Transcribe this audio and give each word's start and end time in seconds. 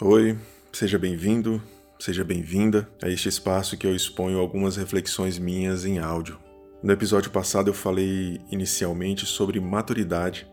Oi, 0.00 0.38
seja 0.72 0.96
bem-vindo, 0.96 1.60
seja 1.98 2.22
bem-vinda 2.22 2.88
a 3.02 3.08
este 3.08 3.28
espaço 3.28 3.76
que 3.76 3.84
eu 3.84 3.96
exponho 3.96 4.38
algumas 4.38 4.76
reflexões 4.76 5.40
minhas 5.40 5.84
em 5.84 5.98
áudio. 5.98 6.38
No 6.80 6.92
episódio 6.92 7.32
passado 7.32 7.68
eu 7.68 7.74
falei 7.74 8.40
inicialmente 8.48 9.26
sobre 9.26 9.58
maturidade 9.58 10.48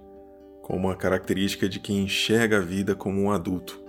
como 0.63 0.87
uma 0.87 0.95
característica 0.95 1.69
de 1.69 1.79
quem 1.79 2.05
enxerga 2.05 2.57
a 2.57 2.61
vida 2.61 2.95
como 2.95 3.21
um 3.21 3.31
adulto. 3.31 3.79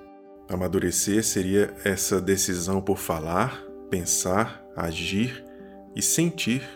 Amadurecer 0.46 1.24
seria 1.24 1.74
essa 1.82 2.20
decisão 2.20 2.82
por 2.82 2.98
falar, 2.98 3.64
pensar, 3.88 4.62
agir 4.76 5.42
e 5.94 6.02
sentir 6.02 6.68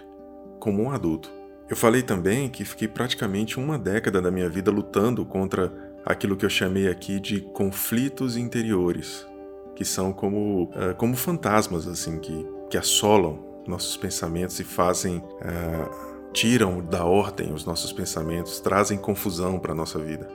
como 0.59 0.83
um 0.83 0.91
adulto. 0.91 1.31
Eu 1.69 1.77
falei 1.77 2.01
também 2.03 2.49
que 2.49 2.65
fiquei 2.65 2.89
praticamente 2.89 3.61
uma 3.61 3.79
década 3.79 4.23
da 4.23 4.31
minha 4.31 4.49
vida 4.49 4.71
lutando 4.71 5.23
contra 5.27 5.90
aquilo 6.05 6.37
que 6.37 6.45
eu 6.45 6.51
chamei 6.51 6.89
aqui 6.89 7.21
de 7.21 7.41
conflitos 7.41 8.37
interiores, 8.37 9.27
que 9.75 9.85
são 9.85 10.13
como, 10.13 10.65
uh, 10.65 10.95
como 10.97 11.17
fantasmas 11.17 11.87
assim 11.87 12.19
que, 12.19 12.47
que 12.71 12.79
assolam 12.79 13.39
nossos 13.67 13.97
pensamentos 13.97 14.59
e 14.59 14.65
fazem 14.65 15.19
uh, 15.19 16.11
tiram 16.33 16.81
da 16.81 17.05
ordem 17.05 17.53
os 17.53 17.65
nossos 17.65 17.93
pensamentos, 17.93 18.61
trazem 18.61 18.99
confusão 18.99 19.59
para 19.59 19.75
nossa 19.75 19.99
vida. 19.99 20.29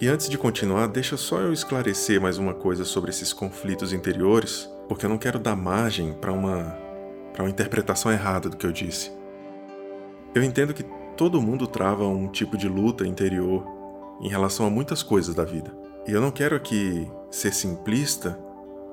E 0.00 0.08
antes 0.08 0.28
de 0.28 0.38
continuar, 0.38 0.86
deixa 0.86 1.16
só 1.16 1.40
eu 1.40 1.52
esclarecer 1.52 2.20
mais 2.20 2.38
uma 2.38 2.54
coisa 2.54 2.84
sobre 2.84 3.10
esses 3.10 3.32
conflitos 3.32 3.92
interiores, 3.92 4.70
porque 4.88 5.04
eu 5.04 5.10
não 5.10 5.18
quero 5.18 5.38
dar 5.38 5.54
margem 5.54 6.14
para 6.14 6.32
uma 6.32 6.90
para 7.32 7.44
uma 7.44 7.50
interpretação 7.50 8.10
errada 8.10 8.48
do 8.48 8.56
que 8.56 8.66
eu 8.66 8.72
disse. 8.72 9.12
Eu 10.34 10.42
entendo 10.42 10.74
que 10.74 10.84
todo 11.16 11.40
mundo 11.40 11.66
trava 11.66 12.04
um 12.06 12.28
tipo 12.28 12.56
de 12.56 12.68
luta 12.68 13.06
interior 13.06 13.64
em 14.20 14.28
relação 14.28 14.66
a 14.66 14.70
muitas 14.70 15.02
coisas 15.02 15.34
da 15.34 15.44
vida. 15.44 15.72
E 16.06 16.12
eu 16.12 16.20
não 16.20 16.30
quero 16.30 16.56
aqui 16.56 17.10
ser 17.30 17.52
simplista 17.52 18.38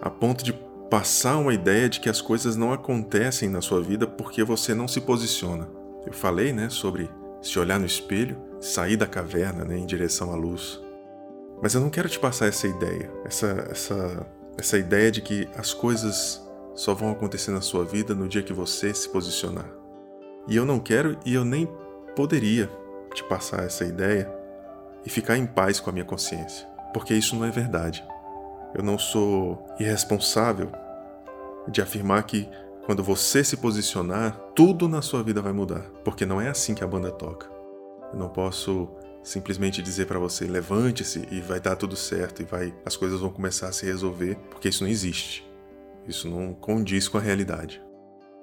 a 0.01 0.09
ponto 0.09 0.43
de 0.43 0.53
passar 0.89 1.37
uma 1.37 1.53
ideia 1.53 1.89
de 1.89 1.99
que 1.99 2.09
as 2.09 2.21
coisas 2.21 2.55
não 2.55 2.71
acontecem 2.71 3.49
na 3.49 3.61
sua 3.61 3.81
vida 3.81 4.07
porque 4.07 4.43
você 4.43 4.73
não 4.73 4.87
se 4.87 5.01
posiciona. 5.01 5.67
Eu 6.05 6.13
falei, 6.13 6.53
né, 6.53 6.69
sobre 6.69 7.09
se 7.41 7.59
olhar 7.59 7.79
no 7.79 7.85
espelho, 7.85 8.37
sair 8.59 8.95
da 8.95 9.05
caverna, 9.05 9.65
né, 9.65 9.77
em 9.77 9.85
direção 9.85 10.31
à 10.31 10.35
luz. 10.35 10.81
Mas 11.61 11.73
eu 11.73 11.81
não 11.81 11.89
quero 11.89 12.07
te 12.07 12.19
passar 12.19 12.47
essa 12.47 12.67
ideia, 12.67 13.11
essa 13.25 13.67
essa 13.69 14.27
essa 14.57 14.77
ideia 14.77 15.11
de 15.11 15.21
que 15.21 15.47
as 15.55 15.73
coisas 15.73 16.41
só 16.73 16.93
vão 16.93 17.11
acontecer 17.11 17.51
na 17.51 17.61
sua 17.61 17.83
vida 17.83 18.15
no 18.15 18.27
dia 18.27 18.43
que 18.43 18.53
você 18.53 18.93
se 18.93 19.09
posicionar. 19.09 19.69
E 20.47 20.55
eu 20.55 20.65
não 20.65 20.79
quero 20.79 21.17
e 21.25 21.33
eu 21.33 21.43
nem 21.43 21.67
poderia 22.15 22.69
te 23.13 23.23
passar 23.23 23.63
essa 23.63 23.83
ideia 23.83 24.31
e 25.07 25.09
ficar 25.09 25.37
em 25.37 25.45
paz 25.45 25.79
com 25.79 25.89
a 25.89 25.93
minha 25.93 26.03
consciência, 26.03 26.67
porque 26.93 27.13
isso 27.13 27.33
não 27.33 27.45
é 27.45 27.49
verdade. 27.49 28.05
Eu 28.75 28.83
não 28.83 28.99
sou 28.99 29.65
irresponsável 29.79 30.69
de 31.65 31.81
afirmar 31.81 32.21
que 32.23 32.45
quando 32.85 33.01
você 33.01 33.41
se 33.41 33.55
posicionar, 33.55 34.37
tudo 34.53 34.89
na 34.89 35.01
sua 35.01 35.23
vida 35.23 35.41
vai 35.41 35.53
mudar, 35.53 35.83
porque 36.03 36.25
não 36.25 36.41
é 36.41 36.49
assim 36.49 36.75
que 36.75 36.83
a 36.83 36.87
banda 36.87 37.09
toca. 37.09 37.49
Eu 38.11 38.19
não 38.19 38.27
posso 38.27 38.89
simplesmente 39.23 39.81
dizer 39.81 40.07
para 40.07 40.19
você 40.19 40.45
levante-se 40.45 41.25
e 41.31 41.39
vai 41.39 41.61
dar 41.61 41.77
tudo 41.77 41.95
certo 41.95 42.41
e 42.41 42.45
vai 42.45 42.75
as 42.85 42.97
coisas 42.97 43.21
vão 43.21 43.29
começar 43.29 43.69
a 43.69 43.71
se 43.71 43.85
resolver, 43.85 44.35
porque 44.51 44.67
isso 44.67 44.83
não 44.83 44.91
existe. 44.91 45.49
Isso 46.05 46.29
não 46.29 46.53
condiz 46.53 47.07
com 47.07 47.17
a 47.17 47.21
realidade. 47.21 47.81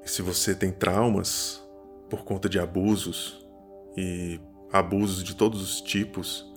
E 0.03 0.11
se 0.11 0.23
você 0.23 0.55
tem 0.55 0.73
traumas 0.73 1.63
por 2.09 2.25
conta 2.25 2.49
de 2.49 2.59
abusos 2.59 3.47
e 3.95 4.41
abusos 4.73 5.23
de 5.23 5.37
todos 5.37 5.61
os 5.61 5.83
tipos, 5.83 6.54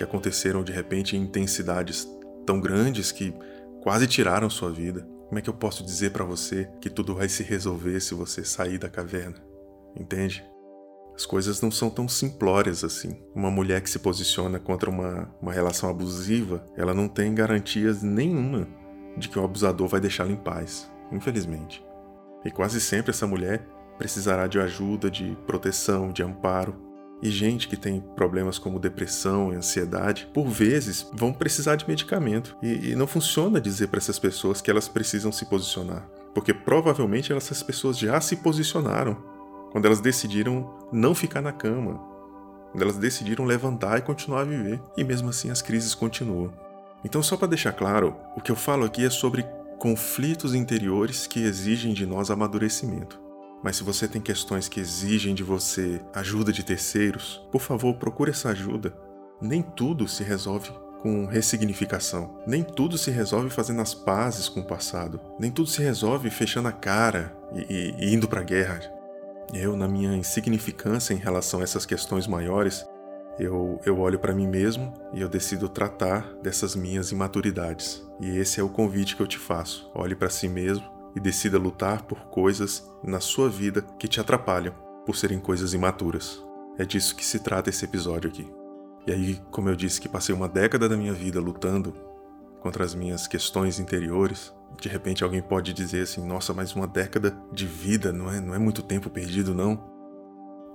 que 0.00 0.04
aconteceram 0.04 0.64
de 0.64 0.72
repente 0.72 1.14
em 1.14 1.20
intensidades 1.20 2.08
tão 2.46 2.58
grandes 2.58 3.12
que 3.12 3.34
quase 3.82 4.06
tiraram 4.06 4.48
sua 4.48 4.72
vida. 4.72 5.06
Como 5.28 5.38
é 5.38 5.42
que 5.42 5.50
eu 5.50 5.54
posso 5.54 5.84
dizer 5.84 6.10
para 6.10 6.24
você 6.24 6.70
que 6.80 6.88
tudo 6.88 7.14
vai 7.14 7.28
se 7.28 7.42
resolver 7.42 8.00
se 8.00 8.14
você 8.14 8.42
sair 8.42 8.78
da 8.78 8.88
caverna? 8.88 9.36
Entende? 9.94 10.42
As 11.14 11.26
coisas 11.26 11.60
não 11.60 11.70
são 11.70 11.90
tão 11.90 12.08
simplórias 12.08 12.82
assim. 12.82 13.22
Uma 13.34 13.50
mulher 13.50 13.82
que 13.82 13.90
se 13.90 13.98
posiciona 13.98 14.58
contra 14.58 14.88
uma, 14.88 15.30
uma 15.38 15.52
relação 15.52 15.90
abusiva, 15.90 16.64
ela 16.78 16.94
não 16.94 17.06
tem 17.06 17.34
garantias 17.34 18.02
nenhuma 18.02 18.66
de 19.18 19.28
que 19.28 19.38
o 19.38 19.44
abusador 19.44 19.86
vai 19.86 20.00
deixá-la 20.00 20.32
em 20.32 20.36
paz, 20.36 20.90
infelizmente. 21.12 21.84
E 22.42 22.50
quase 22.50 22.80
sempre 22.80 23.10
essa 23.10 23.26
mulher 23.26 23.68
precisará 23.98 24.46
de 24.46 24.58
ajuda, 24.58 25.10
de 25.10 25.36
proteção, 25.46 26.10
de 26.10 26.22
amparo, 26.22 26.89
e 27.22 27.30
gente 27.30 27.68
que 27.68 27.76
tem 27.76 28.00
problemas 28.00 28.58
como 28.58 28.78
depressão 28.78 29.50
ansiedade, 29.50 30.28
por 30.32 30.46
vezes 30.48 31.06
vão 31.12 31.32
precisar 31.32 31.76
de 31.76 31.88
medicamento. 31.88 32.56
E, 32.62 32.90
e 32.90 32.94
não 32.94 33.06
funciona 33.06 33.60
dizer 33.60 33.88
para 33.88 33.98
essas 33.98 34.18
pessoas 34.18 34.60
que 34.60 34.70
elas 34.70 34.88
precisam 34.88 35.30
se 35.30 35.44
posicionar, 35.46 36.08
porque 36.34 36.54
provavelmente 36.54 37.32
essas 37.32 37.62
pessoas 37.62 37.98
já 37.98 38.20
se 38.20 38.36
posicionaram 38.36 39.16
quando 39.70 39.86
elas 39.86 40.00
decidiram 40.00 40.88
não 40.92 41.14
ficar 41.14 41.40
na 41.40 41.52
cama, 41.52 42.00
quando 42.72 42.82
elas 42.82 42.96
decidiram 42.96 43.44
levantar 43.44 43.98
e 43.98 44.02
continuar 44.02 44.40
a 44.40 44.44
viver. 44.44 44.80
E 44.96 45.04
mesmo 45.04 45.28
assim 45.28 45.50
as 45.50 45.62
crises 45.62 45.94
continuam. 45.94 46.52
Então, 47.04 47.22
só 47.22 47.36
para 47.36 47.48
deixar 47.48 47.72
claro, 47.72 48.16
o 48.36 48.40
que 48.40 48.50
eu 48.50 48.56
falo 48.56 48.84
aqui 48.84 49.04
é 49.04 49.10
sobre 49.10 49.44
conflitos 49.78 50.54
interiores 50.54 51.26
que 51.26 51.42
exigem 51.42 51.94
de 51.94 52.04
nós 52.04 52.30
amadurecimento. 52.30 53.18
Mas 53.62 53.76
se 53.76 53.84
você 53.84 54.08
tem 54.08 54.20
questões 54.20 54.68
que 54.68 54.80
exigem 54.80 55.34
de 55.34 55.42
você 55.42 56.00
ajuda 56.14 56.52
de 56.52 56.64
terceiros, 56.64 57.46
por 57.52 57.60
favor, 57.60 57.94
procure 57.94 58.30
essa 58.30 58.50
ajuda. 58.50 58.94
Nem 59.40 59.62
tudo 59.62 60.08
se 60.08 60.22
resolve 60.22 60.70
com 61.02 61.26
ressignificação. 61.26 62.38
Nem 62.46 62.62
tudo 62.62 62.96
se 62.96 63.10
resolve 63.10 63.50
fazendo 63.50 63.80
as 63.80 63.94
pazes 63.94 64.48
com 64.48 64.60
o 64.60 64.66
passado. 64.66 65.20
Nem 65.38 65.50
tudo 65.50 65.68
se 65.68 65.82
resolve 65.82 66.30
fechando 66.30 66.68
a 66.68 66.72
cara 66.72 67.36
e, 67.54 67.94
e, 67.98 68.04
e 68.06 68.14
indo 68.14 68.28
para 68.28 68.40
a 68.40 68.44
guerra. 68.44 68.80
Eu, 69.52 69.76
na 69.76 69.88
minha 69.88 70.14
insignificância 70.14 71.12
em 71.12 71.18
relação 71.18 71.60
a 71.60 71.62
essas 71.62 71.84
questões 71.84 72.26
maiores, 72.26 72.86
eu, 73.38 73.80
eu 73.84 73.98
olho 73.98 74.18
para 74.18 74.34
mim 74.34 74.46
mesmo 74.46 74.92
e 75.12 75.20
eu 75.20 75.28
decido 75.28 75.68
tratar 75.68 76.34
dessas 76.42 76.76
minhas 76.76 77.10
imaturidades. 77.10 78.02
E 78.20 78.38
esse 78.38 78.60
é 78.60 78.62
o 78.62 78.68
convite 78.68 79.16
que 79.16 79.22
eu 79.22 79.26
te 79.26 79.38
faço. 79.38 79.90
Olhe 79.94 80.14
para 80.14 80.30
si 80.30 80.48
mesmo 80.48 80.99
e 81.14 81.20
decida 81.20 81.58
lutar 81.58 82.02
por 82.02 82.26
coisas 82.26 82.88
na 83.02 83.20
sua 83.20 83.48
vida 83.48 83.82
que 83.98 84.08
te 84.08 84.20
atrapalham, 84.20 84.74
por 85.04 85.16
serem 85.16 85.40
coisas 85.40 85.74
imaturas. 85.74 86.42
É 86.78 86.84
disso 86.84 87.14
que 87.14 87.24
se 87.24 87.40
trata 87.40 87.70
esse 87.70 87.84
episódio 87.84 88.30
aqui. 88.30 88.50
E 89.06 89.12
aí, 89.12 89.40
como 89.50 89.68
eu 89.68 89.76
disse 89.76 90.00
que 90.00 90.08
passei 90.08 90.34
uma 90.34 90.48
década 90.48 90.88
da 90.88 90.96
minha 90.96 91.12
vida 91.12 91.40
lutando 91.40 91.94
contra 92.60 92.84
as 92.84 92.94
minhas 92.94 93.26
questões 93.26 93.78
interiores, 93.78 94.54
de 94.80 94.88
repente 94.88 95.24
alguém 95.24 95.42
pode 95.42 95.72
dizer 95.72 96.02
assim: 96.02 96.24
"Nossa, 96.26 96.52
mas 96.52 96.74
uma 96.74 96.86
década 96.86 97.36
de 97.52 97.66
vida 97.66 98.12
não 98.12 98.30
é 98.30 98.40
não 98.40 98.54
é 98.54 98.58
muito 98.58 98.82
tempo 98.82 99.10
perdido, 99.10 99.54
não?" 99.54 99.82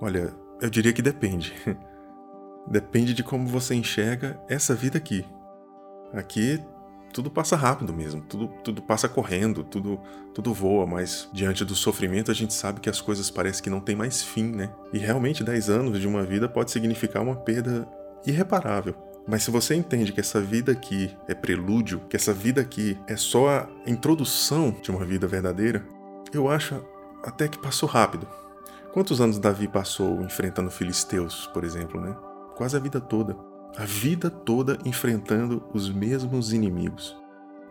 Olha, 0.00 0.34
eu 0.60 0.68
diria 0.68 0.92
que 0.92 1.02
depende. 1.02 1.54
depende 2.68 3.14
de 3.14 3.22
como 3.22 3.46
você 3.46 3.74
enxerga 3.74 4.40
essa 4.48 4.74
vida 4.74 4.98
aqui. 4.98 5.24
Aqui 6.12 6.62
tudo 7.16 7.30
passa 7.30 7.56
rápido 7.56 7.94
mesmo, 7.94 8.20
tudo, 8.20 8.48
tudo 8.62 8.82
passa 8.82 9.08
correndo, 9.08 9.64
tudo, 9.64 9.98
tudo 10.34 10.52
voa, 10.52 10.86
mas 10.86 11.30
diante 11.32 11.64
do 11.64 11.74
sofrimento 11.74 12.30
a 12.30 12.34
gente 12.34 12.52
sabe 12.52 12.78
que 12.78 12.90
as 12.90 13.00
coisas 13.00 13.30
parecem 13.30 13.64
que 13.64 13.70
não 13.70 13.80
tem 13.80 13.96
mais 13.96 14.22
fim, 14.22 14.44
né? 14.44 14.70
E 14.92 14.98
realmente 14.98 15.42
10 15.42 15.70
anos 15.70 15.98
de 15.98 16.06
uma 16.06 16.22
vida 16.22 16.46
pode 16.46 16.70
significar 16.70 17.22
uma 17.22 17.34
perda 17.34 17.88
irreparável. 18.26 18.94
Mas 19.26 19.44
se 19.44 19.50
você 19.50 19.74
entende 19.74 20.12
que 20.12 20.20
essa 20.20 20.42
vida 20.42 20.72
aqui 20.72 21.10
é 21.26 21.34
prelúdio, 21.34 22.02
que 22.06 22.16
essa 22.16 22.34
vida 22.34 22.60
aqui 22.60 22.98
é 23.06 23.16
só 23.16 23.48
a 23.48 23.68
introdução 23.86 24.76
de 24.82 24.90
uma 24.90 25.02
vida 25.02 25.26
verdadeira, 25.26 25.86
eu 26.34 26.50
acho 26.50 26.84
até 27.24 27.48
que 27.48 27.58
passou 27.58 27.88
rápido. 27.88 28.28
Quantos 28.92 29.22
anos 29.22 29.38
Davi 29.38 29.66
passou 29.66 30.20
enfrentando 30.20 30.70
filisteus, 30.70 31.46
por 31.46 31.64
exemplo, 31.64 31.98
né? 31.98 32.14
Quase 32.56 32.76
a 32.76 32.78
vida 32.78 33.00
toda 33.00 33.34
a 33.76 33.84
vida 33.84 34.30
toda 34.30 34.78
enfrentando 34.84 35.62
os 35.72 35.90
mesmos 35.90 36.52
inimigos. 36.52 37.16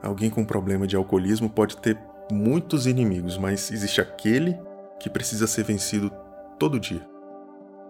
Alguém 0.03 0.29
com 0.29 0.45
problema 0.45 0.85
de 0.85 0.95
alcoolismo 0.95 1.49
pode 1.49 1.77
ter 1.77 1.97
muitos 2.31 2.85
inimigos, 2.85 3.37
mas 3.37 3.71
existe 3.71 3.99
aquele 3.99 4.55
que 4.99 5.09
precisa 5.09 5.47
ser 5.47 5.63
vencido 5.63 6.11
todo 6.59 6.79
dia. 6.79 7.05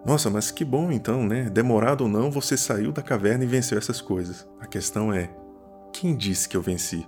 Nossa, 0.04 0.30
mas 0.30 0.50
que 0.50 0.64
bom 0.64 0.90
então, 0.90 1.26
né? 1.26 1.50
Demorado 1.50 2.02
ou 2.02 2.08
não, 2.08 2.30
você 2.30 2.56
saiu 2.56 2.90
da 2.90 3.02
caverna 3.02 3.44
e 3.44 3.46
venceu 3.46 3.76
essas 3.76 4.00
coisas. 4.00 4.48
A 4.60 4.66
questão 4.66 5.12
é: 5.12 5.30
quem 5.92 6.16
disse 6.16 6.48
que 6.48 6.56
eu 6.56 6.62
venci? 6.62 7.06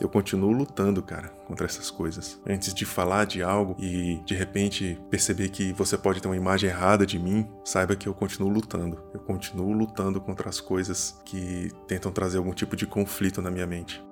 Eu 0.00 0.08
continuo 0.08 0.50
lutando, 0.50 1.02
cara, 1.02 1.28
contra 1.46 1.66
essas 1.66 1.90
coisas. 1.90 2.40
Antes 2.46 2.72
de 2.72 2.86
falar 2.86 3.26
de 3.26 3.42
algo 3.42 3.76
e 3.78 4.20
de 4.24 4.34
repente 4.34 4.98
perceber 5.10 5.50
que 5.50 5.72
você 5.72 5.96
pode 5.98 6.20
ter 6.20 6.28
uma 6.28 6.36
imagem 6.36 6.70
errada 6.70 7.04
de 7.04 7.18
mim, 7.18 7.48
saiba 7.64 7.94
que 7.94 8.08
eu 8.08 8.14
continuo 8.14 8.48
lutando. 8.48 9.02
Eu 9.12 9.20
continuo 9.20 9.72
lutando 9.72 10.20
contra 10.20 10.48
as 10.48 10.60
coisas 10.60 11.20
que 11.24 11.70
tentam 11.86 12.10
trazer 12.10 12.38
algum 12.38 12.52
tipo 12.52 12.76
de 12.76 12.86
conflito 12.86 13.42
na 13.42 13.50
minha 13.50 13.66
mente. 13.66 14.02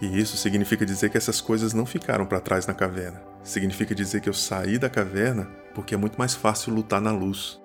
E 0.00 0.18
isso 0.18 0.36
significa 0.36 0.86
dizer 0.86 1.10
que 1.10 1.18
essas 1.18 1.40
coisas 1.40 1.74
não 1.74 1.84
ficaram 1.84 2.24
para 2.24 2.40
trás 2.40 2.66
na 2.66 2.72
caverna. 2.72 3.22
Significa 3.44 3.94
dizer 3.94 4.20
que 4.20 4.28
eu 4.28 4.34
saí 4.34 4.78
da 4.78 4.88
caverna 4.88 5.44
porque 5.74 5.94
é 5.94 5.98
muito 5.98 6.18
mais 6.18 6.34
fácil 6.34 6.74
lutar 6.74 7.00
na 7.00 7.12
luz. 7.12 7.59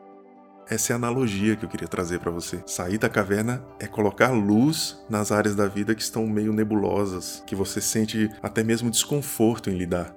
Essa 0.67 0.91
é 0.91 0.93
a 0.93 0.97
analogia 0.97 1.55
que 1.55 1.63
eu 1.63 1.69
queria 1.69 1.87
trazer 1.87 2.19
para 2.19 2.31
você. 2.31 2.63
Sair 2.65 2.97
da 2.97 3.07
caverna 3.07 3.63
é 3.79 3.87
colocar 3.87 4.31
luz 4.31 4.99
nas 5.09 5.31
áreas 5.31 5.55
da 5.55 5.67
vida 5.67 5.93
que 5.93 6.01
estão 6.01 6.25
meio 6.25 6.51
nebulosas, 6.51 7.43
que 7.45 7.55
você 7.55 7.79
sente 7.79 8.29
até 8.41 8.63
mesmo 8.63 8.89
desconforto 8.89 9.69
em 9.69 9.77
lidar. 9.77 10.15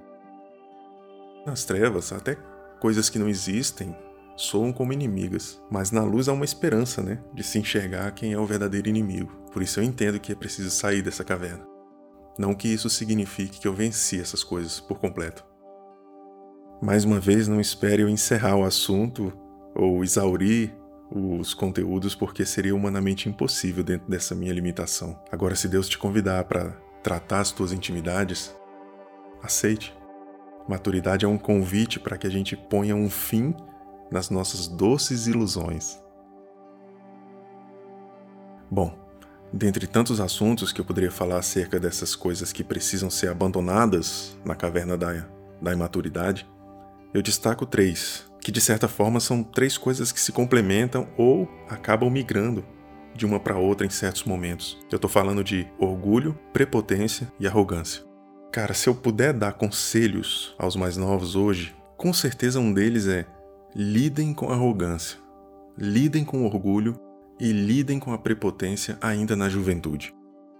Nas 1.44 1.64
trevas, 1.64 2.12
até 2.12 2.36
coisas 2.80 3.10
que 3.10 3.18
não 3.18 3.28
existem 3.28 3.94
soam 4.36 4.72
como 4.72 4.92
inimigas, 4.92 5.60
mas 5.70 5.90
na 5.90 6.02
luz 6.02 6.28
há 6.28 6.32
uma 6.32 6.44
esperança, 6.44 7.02
né, 7.02 7.18
de 7.34 7.42
se 7.42 7.58
enxergar 7.58 8.12
quem 8.12 8.32
é 8.32 8.38
o 8.38 8.46
verdadeiro 8.46 8.88
inimigo. 8.88 9.32
Por 9.52 9.62
isso 9.62 9.80
eu 9.80 9.84
entendo 9.84 10.20
que 10.20 10.32
é 10.32 10.34
preciso 10.34 10.70
sair 10.70 11.02
dessa 11.02 11.24
caverna. 11.24 11.66
Não 12.38 12.54
que 12.54 12.68
isso 12.68 12.88
signifique 12.88 13.58
que 13.58 13.66
eu 13.66 13.74
venci 13.74 14.20
essas 14.20 14.44
coisas 14.44 14.78
por 14.78 14.98
completo. 14.98 15.44
Mais 16.80 17.04
uma 17.04 17.18
vez, 17.18 17.48
não 17.48 17.60
espere 17.60 18.02
eu 18.02 18.08
encerrar 18.08 18.54
o 18.54 18.64
assunto 18.64 19.32
ou 19.78 20.02
exaurir 20.02 20.74
os 21.10 21.54
conteúdos 21.54 22.14
porque 22.14 22.44
seria 22.44 22.74
humanamente 22.74 23.28
impossível 23.28 23.82
dentro 23.84 24.10
dessa 24.10 24.34
minha 24.34 24.52
limitação. 24.52 25.18
Agora, 25.30 25.54
se 25.54 25.68
Deus 25.68 25.88
te 25.88 25.96
convidar 25.96 26.44
para 26.44 26.70
tratar 27.02 27.40
as 27.40 27.52
tuas 27.52 27.72
intimidades, 27.72 28.54
aceite. 29.42 29.96
Maturidade 30.68 31.24
é 31.24 31.28
um 31.28 31.38
convite 31.38 31.98
para 31.98 32.18
que 32.18 32.26
a 32.26 32.30
gente 32.30 32.54
ponha 32.54 32.94
um 32.94 33.08
fim 33.08 33.54
nas 34.10 34.28
nossas 34.28 34.68
doces 34.68 35.26
ilusões. 35.26 35.98
Bom, 38.70 38.98
dentre 39.50 39.86
tantos 39.86 40.20
assuntos 40.20 40.72
que 40.72 40.80
eu 40.80 40.84
poderia 40.84 41.10
falar 41.10 41.38
acerca 41.38 41.80
dessas 41.80 42.14
coisas 42.14 42.52
que 42.52 42.62
precisam 42.62 43.08
ser 43.08 43.28
abandonadas 43.28 44.36
na 44.44 44.54
caverna 44.54 44.98
da, 44.98 45.26
da 45.62 45.72
imaturidade, 45.72 46.46
eu 47.14 47.22
destaco 47.22 47.64
três, 47.64 48.27
que 48.48 48.52
de 48.52 48.62
certa 48.62 48.88
forma 48.88 49.20
são 49.20 49.42
três 49.42 49.76
coisas 49.76 50.10
que 50.10 50.18
se 50.18 50.32
complementam 50.32 51.06
ou 51.18 51.46
acabam 51.68 52.08
migrando 52.08 52.64
de 53.14 53.26
uma 53.26 53.38
para 53.38 53.58
outra 53.58 53.86
em 53.86 53.90
certos 53.90 54.24
momentos. 54.24 54.78
Eu 54.90 54.96
estou 54.96 55.10
falando 55.10 55.44
de 55.44 55.66
orgulho, 55.78 56.32
prepotência 56.50 57.30
e 57.38 57.46
arrogância. 57.46 58.04
Cara, 58.50 58.72
se 58.72 58.88
eu 58.88 58.94
puder 58.94 59.34
dar 59.34 59.52
conselhos 59.52 60.54
aos 60.58 60.76
mais 60.76 60.96
novos 60.96 61.36
hoje, 61.36 61.76
com 61.98 62.10
certeza 62.10 62.58
um 62.58 62.72
deles 62.72 63.06
é 63.06 63.26
lidem 63.76 64.32
com 64.32 64.50
arrogância, 64.50 65.18
lidem 65.76 66.24
com 66.24 66.46
orgulho 66.46 66.98
e 67.38 67.52
lidem 67.52 67.98
com 67.98 68.14
a 68.14 68.18
prepotência 68.18 68.96
ainda 68.98 69.36
na 69.36 69.50
juventude. 69.50 70.14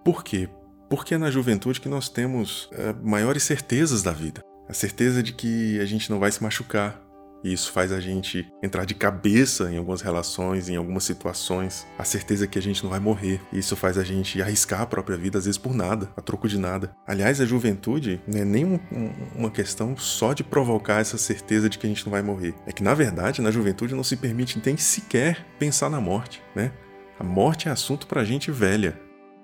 Por 0.05 0.23
quê? 0.23 0.47
Porque 0.91 1.15
é 1.15 1.19
na 1.19 1.31
juventude 1.31 1.81
que 1.81 1.89
nós 1.89 2.11
temos 2.11 2.69
é, 2.73 2.93
maiores 3.03 3.45
certezas 3.45 4.03
da 4.03 4.13
vida. 4.13 4.43
A 4.69 4.75
certeza 4.75 5.23
de 5.23 5.33
que 5.33 5.81
a 5.81 5.87
gente 5.87 6.11
não 6.11 6.19
vai 6.19 6.31
se 6.31 6.43
machucar, 6.43 7.08
e 7.43 7.53
isso 7.53 7.73
faz 7.73 7.93
a 7.93 8.01
gente 8.01 8.51
entrar 8.63 8.85
de 8.85 8.95
cabeça 8.95 9.71
em 9.71 9.79
algumas 9.79 10.01
relações, 10.01 10.69
em 10.69 10.77
algumas 10.77 11.05
situações. 11.05 11.87
A 11.99 12.05
certeza 12.05 12.47
que 12.47 12.59
a 12.59 12.63
gente 12.63 12.83
não 12.83 12.91
vai 12.91 13.01
morrer. 13.01 13.41
E 13.53 13.59
isso 13.59 13.77
faz 13.77 13.97
a 13.97 14.05
gente 14.05 14.41
arriscar 14.43 14.83
a 14.83 14.87
própria 14.87 15.17
vida, 15.17 15.39
às 15.39 15.45
vezes 15.45 15.59
por 15.59 15.75
nada, 15.75 16.11
a 16.17 16.21
troco 16.21 16.49
de 16.49 16.59
nada. 16.59 16.95
Aliás, 17.07 17.41
a 17.41 17.47
juventude 17.47 18.21
não 18.27 18.41
é 18.41 18.45
nem 18.45 18.65
um, 18.65 18.79
um, 18.93 19.13
uma 19.37 19.51
questão 19.51 19.97
só 19.97 20.33
de 20.33 20.43
provocar 20.43 21.01
essa 21.01 21.19
certeza 21.19 21.69
de 21.69 21.79
que 21.79 21.87
a 21.87 21.89
gente 21.89 22.05
não 22.05 22.11
vai 22.11 22.23
morrer. 22.23 22.55
É 22.67 22.73
que, 22.73 22.83
na 22.83 22.95
verdade, 22.95 23.41
na 23.41 23.51
juventude 23.51 23.95
não 23.95 24.05
se 24.05 24.17
permite 24.17 24.61
nem 24.65 24.77
sequer 24.77 25.47
pensar 25.59 25.89
na 25.91 26.01
morte, 26.01 26.43
né? 26.55 26.73
A 27.19 27.25
morte 27.25 27.69
é 27.69 27.73
assunto 27.73 28.07
pra 28.07 28.25
gente 28.25 28.51
velha. 28.51 28.99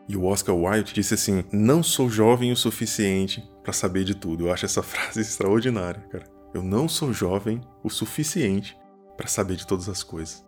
E 0.08 0.16
o 0.16 0.24
Oscar 0.24 0.54
Wilde 0.54 0.92
disse 0.92 1.14
assim: 1.14 1.44
Não 1.50 1.82
sou 1.82 2.10
jovem 2.10 2.52
o 2.52 2.56
suficiente 2.56 3.42
para 3.62 3.72
saber 3.72 4.04
de 4.04 4.14
tudo. 4.14 4.46
Eu 4.46 4.52
acho 4.52 4.66
essa 4.66 4.82
frase 4.84 5.20
extraordinária, 5.20 6.02
cara. 6.10 6.33
Eu 6.54 6.62
não 6.62 6.88
sou 6.88 7.12
jovem 7.12 7.60
o 7.82 7.90
suficiente 7.90 8.78
para 9.16 9.26
saber 9.26 9.56
de 9.56 9.66
todas 9.66 9.88
as 9.88 10.04
coisas. 10.04 10.46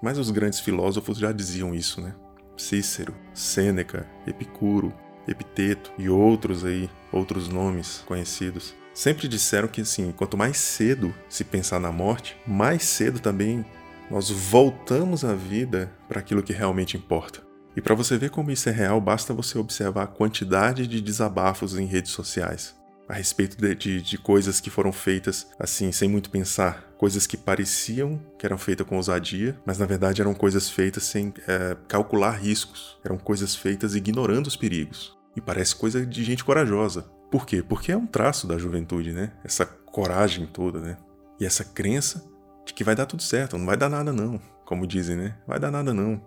Mas 0.00 0.16
os 0.16 0.30
grandes 0.30 0.60
filósofos 0.60 1.18
já 1.18 1.32
diziam 1.32 1.74
isso, 1.74 2.00
né? 2.00 2.14
Cícero, 2.56 3.12
Sêneca, 3.34 4.08
Epicuro, 4.24 4.94
Epiteto 5.26 5.92
e 5.98 6.08
outros 6.08 6.64
aí, 6.64 6.88
outros 7.10 7.48
nomes 7.48 8.04
conhecidos, 8.06 8.72
sempre 8.94 9.26
disseram 9.26 9.66
que 9.66 9.80
assim, 9.80 10.12
quanto 10.12 10.36
mais 10.36 10.58
cedo 10.58 11.12
se 11.28 11.42
pensar 11.42 11.80
na 11.80 11.90
morte, 11.90 12.36
mais 12.46 12.84
cedo 12.84 13.18
também 13.18 13.64
nós 14.08 14.30
voltamos 14.30 15.24
a 15.24 15.34
vida 15.34 15.92
para 16.08 16.20
aquilo 16.20 16.42
que 16.42 16.52
realmente 16.52 16.96
importa. 16.96 17.42
E 17.74 17.80
para 17.80 17.96
você 17.96 18.16
ver 18.16 18.30
como 18.30 18.52
isso 18.52 18.68
é 18.68 18.72
real, 18.72 19.00
basta 19.00 19.34
você 19.34 19.58
observar 19.58 20.04
a 20.04 20.06
quantidade 20.08 20.86
de 20.86 21.00
desabafos 21.00 21.76
em 21.76 21.86
redes 21.86 22.12
sociais 22.12 22.80
a 23.12 23.16
respeito 23.16 23.58
de, 23.58 23.74
de, 23.74 24.00
de, 24.00 24.16
coisas 24.16 24.58
que 24.58 24.70
foram 24.70 24.90
feitas 24.90 25.46
assim, 25.58 25.92
sem 25.92 26.08
muito 26.08 26.30
pensar. 26.30 26.94
Coisas 26.96 27.26
que 27.26 27.36
pareciam 27.36 28.18
que 28.38 28.46
eram 28.46 28.56
feitas 28.56 28.86
com 28.86 28.96
ousadia, 28.96 29.54
mas 29.66 29.76
na 29.76 29.84
verdade 29.84 30.22
eram 30.22 30.32
coisas 30.32 30.70
feitas 30.70 31.02
sem 31.02 31.30
é, 31.46 31.76
calcular 31.86 32.30
riscos. 32.30 32.98
Eram 33.04 33.18
coisas 33.18 33.54
feitas 33.54 33.94
ignorando 33.94 34.46
os 34.46 34.56
perigos. 34.56 35.14
E 35.36 35.42
parece 35.42 35.76
coisa 35.76 36.06
de 36.06 36.24
gente 36.24 36.42
corajosa. 36.42 37.02
Por 37.30 37.44
quê? 37.44 37.62
Porque 37.62 37.92
é 37.92 37.96
um 37.96 38.06
traço 38.06 38.46
da 38.46 38.56
juventude, 38.56 39.12
né? 39.12 39.32
Essa 39.44 39.66
coragem 39.66 40.46
toda, 40.46 40.80
né? 40.80 40.96
E 41.38 41.44
essa 41.44 41.64
crença 41.64 42.24
de 42.64 42.72
que 42.72 42.82
vai 42.82 42.94
dar 42.96 43.04
tudo 43.04 43.22
certo, 43.22 43.58
não 43.58 43.66
vai 43.66 43.76
dar 43.76 43.90
nada 43.90 44.10
não, 44.10 44.40
como 44.64 44.86
dizem, 44.86 45.16
né? 45.16 45.36
Vai 45.46 45.60
dar 45.60 45.70
nada 45.70 45.92
não. 45.92 46.18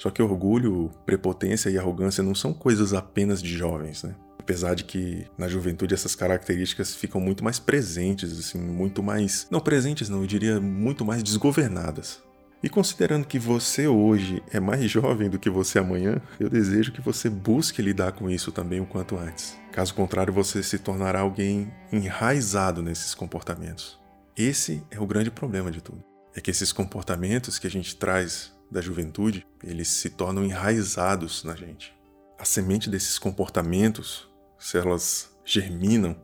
Só 0.00 0.10
que 0.10 0.20
orgulho, 0.20 0.90
prepotência 1.06 1.70
e 1.70 1.78
arrogância 1.78 2.24
não 2.24 2.34
são 2.34 2.52
coisas 2.52 2.92
apenas 2.92 3.40
de 3.40 3.56
jovens, 3.56 4.02
né? 4.02 4.16
Apesar 4.50 4.74
de 4.74 4.82
que 4.82 5.26
na 5.38 5.46
juventude 5.46 5.94
essas 5.94 6.16
características 6.16 6.92
ficam 6.92 7.20
muito 7.20 7.44
mais 7.44 7.60
presentes, 7.60 8.36
assim, 8.36 8.58
muito 8.58 9.00
mais. 9.00 9.46
Não 9.48 9.60
presentes, 9.60 10.08
não, 10.08 10.22
eu 10.22 10.26
diria 10.26 10.60
muito 10.60 11.04
mais 11.04 11.22
desgovernadas. 11.22 12.20
E 12.60 12.68
considerando 12.68 13.28
que 13.28 13.38
você 13.38 13.86
hoje 13.86 14.42
é 14.50 14.58
mais 14.58 14.90
jovem 14.90 15.30
do 15.30 15.38
que 15.38 15.48
você 15.48 15.78
amanhã, 15.78 16.20
eu 16.40 16.50
desejo 16.50 16.90
que 16.90 17.00
você 17.00 17.30
busque 17.30 17.80
lidar 17.80 18.10
com 18.10 18.28
isso 18.28 18.50
também 18.50 18.80
o 18.80 18.86
quanto 18.86 19.16
antes. 19.16 19.56
Caso 19.70 19.94
contrário, 19.94 20.32
você 20.32 20.64
se 20.64 20.80
tornará 20.80 21.20
alguém 21.20 21.72
enraizado 21.92 22.82
nesses 22.82 23.14
comportamentos. 23.14 24.00
Esse 24.36 24.82
é 24.90 24.98
o 24.98 25.06
grande 25.06 25.30
problema 25.30 25.70
de 25.70 25.80
tudo. 25.80 26.02
É 26.34 26.40
que 26.40 26.50
esses 26.50 26.72
comportamentos 26.72 27.56
que 27.56 27.68
a 27.68 27.70
gente 27.70 27.94
traz 27.94 28.52
da 28.68 28.80
juventude, 28.80 29.46
eles 29.62 29.86
se 29.86 30.10
tornam 30.10 30.44
enraizados 30.44 31.44
na 31.44 31.54
gente. 31.54 31.94
A 32.36 32.44
semente 32.44 32.90
desses 32.90 33.16
comportamentos 33.16 34.29
se 34.60 34.76
elas 34.76 35.34
germinam, 35.44 36.14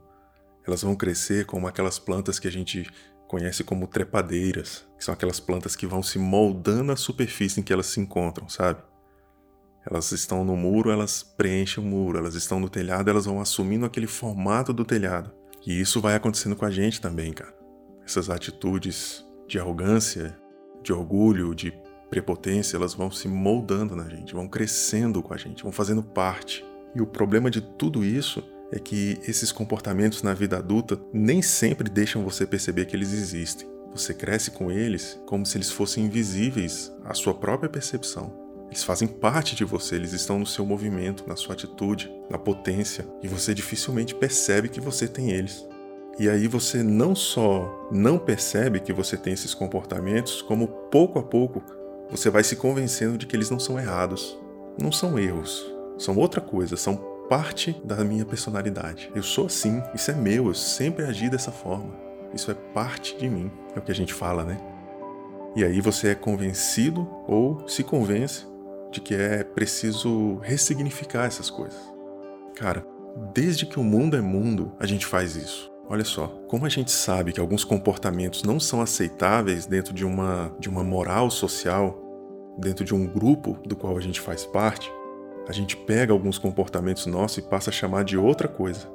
elas 0.65 0.83
vão 0.83 0.95
crescer 0.95 1.47
como 1.47 1.67
aquelas 1.67 1.99
plantas 1.99 2.39
que 2.39 2.47
a 2.47 2.53
gente 2.53 2.87
conhece 3.27 3.65
como 3.65 3.87
trepadeiras, 3.87 4.87
que 4.97 5.05
são 5.05 5.15
aquelas 5.15 5.41
plantas 5.41 5.75
que 5.75 5.87
vão 5.87 6.03
se 6.03 6.19
moldando 6.19 6.93
à 6.93 6.97
superfície 6.97 7.59
em 7.59 7.63
que 7.63 7.73
elas 7.73 7.87
se 7.87 7.99
encontram, 7.99 8.49
sabe? 8.49 8.83
Elas 9.89 10.13
estão 10.13 10.45
no 10.45 10.57
muro, 10.57 10.91
elas 10.91 11.23
preenchem 11.23 11.83
o 11.83 11.87
muro, 11.87 12.19
elas 12.19 12.35
estão 12.35 12.61
no 12.61 12.69
telhado, 12.69 13.09
elas 13.09 13.25
vão 13.25 13.41
assumindo 13.41 13.87
aquele 13.87 14.07
formato 14.07 14.73
do 14.73 14.85
telhado. 14.85 15.33
E 15.65 15.81
isso 15.81 16.01
vai 16.01 16.15
acontecendo 16.15 16.57
com 16.57 16.65
a 16.65 16.71
gente 16.71 17.01
também, 17.01 17.33
cara. 17.33 17.57
Essas 18.05 18.29
atitudes 18.29 19.25
de 19.49 19.59
arrogância, 19.59 20.37
de 20.83 20.93
orgulho, 20.93 21.55
de 21.55 21.73
prepotência, 22.11 22.77
elas 22.77 22.95
vão 22.95 23.11
se 23.11 23.29
moldando 23.29 23.97
na 23.97 24.09
gente, 24.09 24.35
vão 24.35 24.47
crescendo 24.47 25.23
com 25.23 25.33
a 25.33 25.37
gente, 25.37 25.63
vão 25.63 25.73
fazendo 25.73 26.03
parte. 26.03 26.65
E 26.97 27.01
o 27.03 27.07
problema 27.07 27.51
de 27.51 27.61
tudo 27.61 28.03
isso 28.03 28.43
é 28.73 28.79
que 28.79 29.21
esses 29.29 29.53
comportamentos 29.53 30.23
na 30.23 30.33
vida 30.33 30.57
adulta 30.57 30.99
nem 31.13 31.43
sempre 31.43 31.91
deixam 31.91 32.25
você 32.25 32.47
perceber 32.47 32.87
que 32.87 32.97
eles 32.97 33.13
existem. 33.13 33.69
Você 33.93 34.15
cresce 34.15 34.51
com 34.51 34.71
eles 34.71 35.21
como 35.27 35.45
se 35.45 35.59
eles 35.59 35.71
fossem 35.71 36.07
invisíveis 36.07 36.91
à 37.05 37.13
sua 37.13 37.35
própria 37.35 37.69
percepção. 37.69 38.33
Eles 38.69 38.83
fazem 38.83 39.07
parte 39.07 39.55
de 39.55 39.63
você, 39.63 39.97
eles 39.97 40.15
estão 40.15 40.39
no 40.39 40.47
seu 40.47 40.65
movimento, 40.65 41.25
na 41.29 41.37
sua 41.37 41.53
atitude, 41.53 42.11
na 42.31 42.39
potência, 42.39 43.07
e 43.23 43.29
você 43.29 43.53
dificilmente 43.53 44.15
percebe 44.15 44.71
que 44.71 44.81
você 44.81 45.07
tem 45.07 45.33
eles. 45.33 45.69
E 46.19 46.31
aí 46.31 46.49
você 46.49 46.83
não 46.83 47.15
só 47.15 47.91
não 47.93 48.19
percebe 48.19 48.81
que 48.81 48.93
você 48.93 49.19
tem 49.19 49.35
esses 49.35 49.53
comportamentos, 49.53 50.41
como 50.41 50.67
pouco 50.67 51.19
a 51.19 51.23
pouco 51.23 51.63
você 52.11 52.31
vai 52.31 52.43
se 52.43 52.57
convencendo 52.57 53.19
de 53.19 53.27
que 53.27 53.37
eles 53.37 53.51
não 53.51 53.59
são 53.59 53.79
errados. 53.79 54.39
Não 54.81 54.93
são 54.93 55.19
erros, 55.19 55.76
são 55.99 56.17
outra 56.17 56.41
coisa, 56.41 56.77
são 56.77 56.97
parte 57.29 57.81
da 57.85 58.05
minha 58.05 58.25
personalidade. 58.25 59.11
Eu 59.15 59.23
sou 59.23 59.47
assim, 59.47 59.83
isso 59.95 60.11
é 60.11 60.15
meu, 60.15 60.47
eu 60.47 60.55
sempre 60.55 61.05
agi 61.05 61.29
dessa 61.29 61.51
forma. 61.51 61.93
Isso 62.35 62.51
é 62.51 62.55
parte 62.55 63.17
de 63.17 63.29
mim, 63.29 63.51
é 63.75 63.79
o 63.79 63.83
que 63.83 63.91
a 63.91 63.95
gente 63.95 64.13
fala, 64.13 64.45
né? 64.45 64.59
E 65.55 65.65
aí 65.65 65.81
você 65.81 66.09
é 66.09 66.15
convencido 66.15 67.09
ou 67.27 67.67
se 67.67 67.83
convence 67.83 68.47
de 68.91 69.01
que 69.01 69.15
é 69.15 69.43
preciso 69.43 70.39
ressignificar 70.43 71.25
essas 71.25 71.51
coisas. 71.51 71.81
Cara, 72.55 72.87
desde 73.33 73.67
que 73.67 73.81
o 73.81 73.85
mundo 73.85 74.17
é 74.17 74.21
mundo, 74.21 74.73
a 74.79 74.87
gente 74.87 75.07
faz 75.07 75.35
isso. 75.35 75.73
Olha 75.89 76.05
só, 76.05 76.27
como 76.49 76.67
a 76.67 76.69
gente 76.69 76.91
sabe 76.91 77.33
que 77.33 77.41
alguns 77.41 77.65
comportamentos 77.65 78.43
não 78.43 78.59
são 78.59 78.81
aceitáveis 78.83 79.67
dentro 79.67 79.95
de 79.95 80.05
uma, 80.05 80.55
de 80.59 80.69
uma 80.69 80.83
moral 80.83 81.31
social, 81.31 81.97
dentro 82.59 82.85
de 82.85 82.95
um 82.95 83.07
grupo 83.07 83.57
do 83.65 83.77
qual 83.77 83.97
a 83.97 84.01
gente 84.01 84.21
faz 84.21 84.45
parte, 84.45 84.91
a 85.49 85.53
gente 85.53 85.77
pega 85.77 86.13
alguns 86.13 86.39
comportamentos 86.39 87.07
nossos 87.07 87.39
e 87.39 87.43
passa 87.43 87.71
a 87.71 87.73
chamar 87.73 88.05
de 88.05 88.17
outra 88.17 88.49
coisa, 88.49 88.89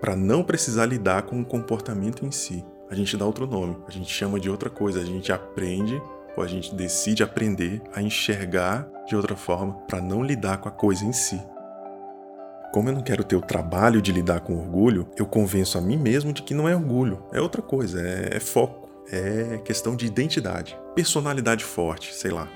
para 0.00 0.16
não 0.16 0.42
precisar 0.42 0.86
lidar 0.86 1.22
com 1.22 1.40
o 1.40 1.44
comportamento 1.44 2.24
em 2.26 2.30
si. 2.30 2.64
a 2.90 2.94
gente 2.94 3.16
dá 3.16 3.24
outro 3.24 3.46
nome, 3.46 3.78
a 3.86 3.90
gente 3.90 4.12
chama 4.12 4.38
de 4.38 4.50
outra 4.50 4.68
coisa, 4.68 5.00
a 5.00 5.04
gente 5.04 5.32
aprende 5.32 6.00
ou 6.36 6.42
a 6.42 6.46
gente 6.46 6.74
decide 6.74 7.22
aprender 7.22 7.80
a 7.94 8.02
enxergar 8.02 8.86
de 9.06 9.16
outra 9.16 9.34
forma 9.34 9.74
para 9.86 10.00
não 10.00 10.22
lidar 10.22 10.58
com 10.58 10.68
a 10.68 10.72
coisa 10.72 11.04
em 11.04 11.12
si. 11.12 11.40
Como 12.72 12.88
eu 12.88 12.94
não 12.94 13.02
quero 13.02 13.24
ter 13.24 13.36
o 13.36 13.40
trabalho 13.40 14.00
de 14.00 14.12
lidar 14.12 14.40
com 14.40 14.58
orgulho, 14.58 15.08
eu 15.16 15.26
convenço 15.26 15.78
a 15.78 15.80
mim 15.80 15.96
mesmo 15.96 16.32
de 16.32 16.42
que 16.42 16.54
não 16.54 16.68
é 16.68 16.74
orgulho, 16.74 17.22
é 17.32 17.40
outra 17.40 17.62
coisa, 17.62 18.00
é, 18.00 18.36
é 18.36 18.40
foco, 18.40 18.90
é 19.10 19.58
questão 19.58 19.94
de 19.94 20.06
identidade, 20.06 20.78
personalidade 20.94 21.64
forte, 21.64 22.14
sei 22.14 22.30
lá. 22.30 22.48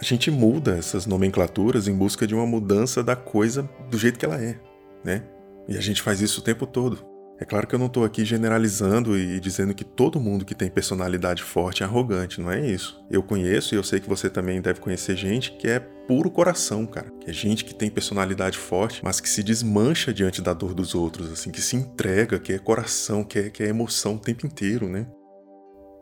A 0.00 0.04
gente 0.04 0.30
muda 0.30 0.76
essas 0.76 1.06
nomenclaturas 1.06 1.88
em 1.88 1.94
busca 1.94 2.26
de 2.26 2.34
uma 2.34 2.46
mudança 2.46 3.02
da 3.02 3.16
coisa 3.16 3.68
do 3.90 3.98
jeito 3.98 4.18
que 4.18 4.24
ela 4.24 4.40
é, 4.40 4.58
né? 5.04 5.24
E 5.66 5.76
a 5.76 5.80
gente 5.80 6.00
faz 6.00 6.20
isso 6.20 6.40
o 6.40 6.44
tempo 6.44 6.66
todo. 6.66 7.04
É 7.40 7.44
claro 7.44 7.66
que 7.66 7.74
eu 7.74 7.78
não 7.78 7.86
estou 7.86 8.04
aqui 8.04 8.24
generalizando 8.24 9.16
e 9.16 9.38
dizendo 9.38 9.72
que 9.72 9.84
todo 9.84 10.20
mundo 10.20 10.44
que 10.44 10.54
tem 10.56 10.68
personalidade 10.68 11.42
forte 11.42 11.82
é 11.82 11.86
arrogante, 11.86 12.40
não 12.40 12.50
é 12.50 12.64
isso. 12.64 13.00
Eu 13.08 13.22
conheço 13.22 13.74
e 13.74 13.78
eu 13.78 13.84
sei 13.84 14.00
que 14.00 14.08
você 14.08 14.28
também 14.28 14.60
deve 14.60 14.80
conhecer 14.80 15.16
gente 15.16 15.52
que 15.52 15.68
é 15.68 15.78
puro 15.78 16.30
coração, 16.30 16.84
cara. 16.84 17.12
Que 17.20 17.30
é 17.30 17.32
gente 17.32 17.64
que 17.64 17.74
tem 17.74 17.90
personalidade 17.90 18.58
forte, 18.58 19.04
mas 19.04 19.20
que 19.20 19.28
se 19.28 19.42
desmancha 19.42 20.12
diante 20.12 20.42
da 20.42 20.52
dor 20.52 20.74
dos 20.74 20.96
outros, 20.96 21.30
assim, 21.30 21.50
que 21.50 21.60
se 21.60 21.76
entrega, 21.76 22.40
que 22.40 22.52
é 22.52 22.58
coração, 22.58 23.22
que 23.22 23.38
é, 23.38 23.50
que 23.50 23.62
é 23.62 23.68
emoção 23.68 24.14
o 24.14 24.18
tempo 24.18 24.44
inteiro, 24.44 24.88
né? 24.88 25.06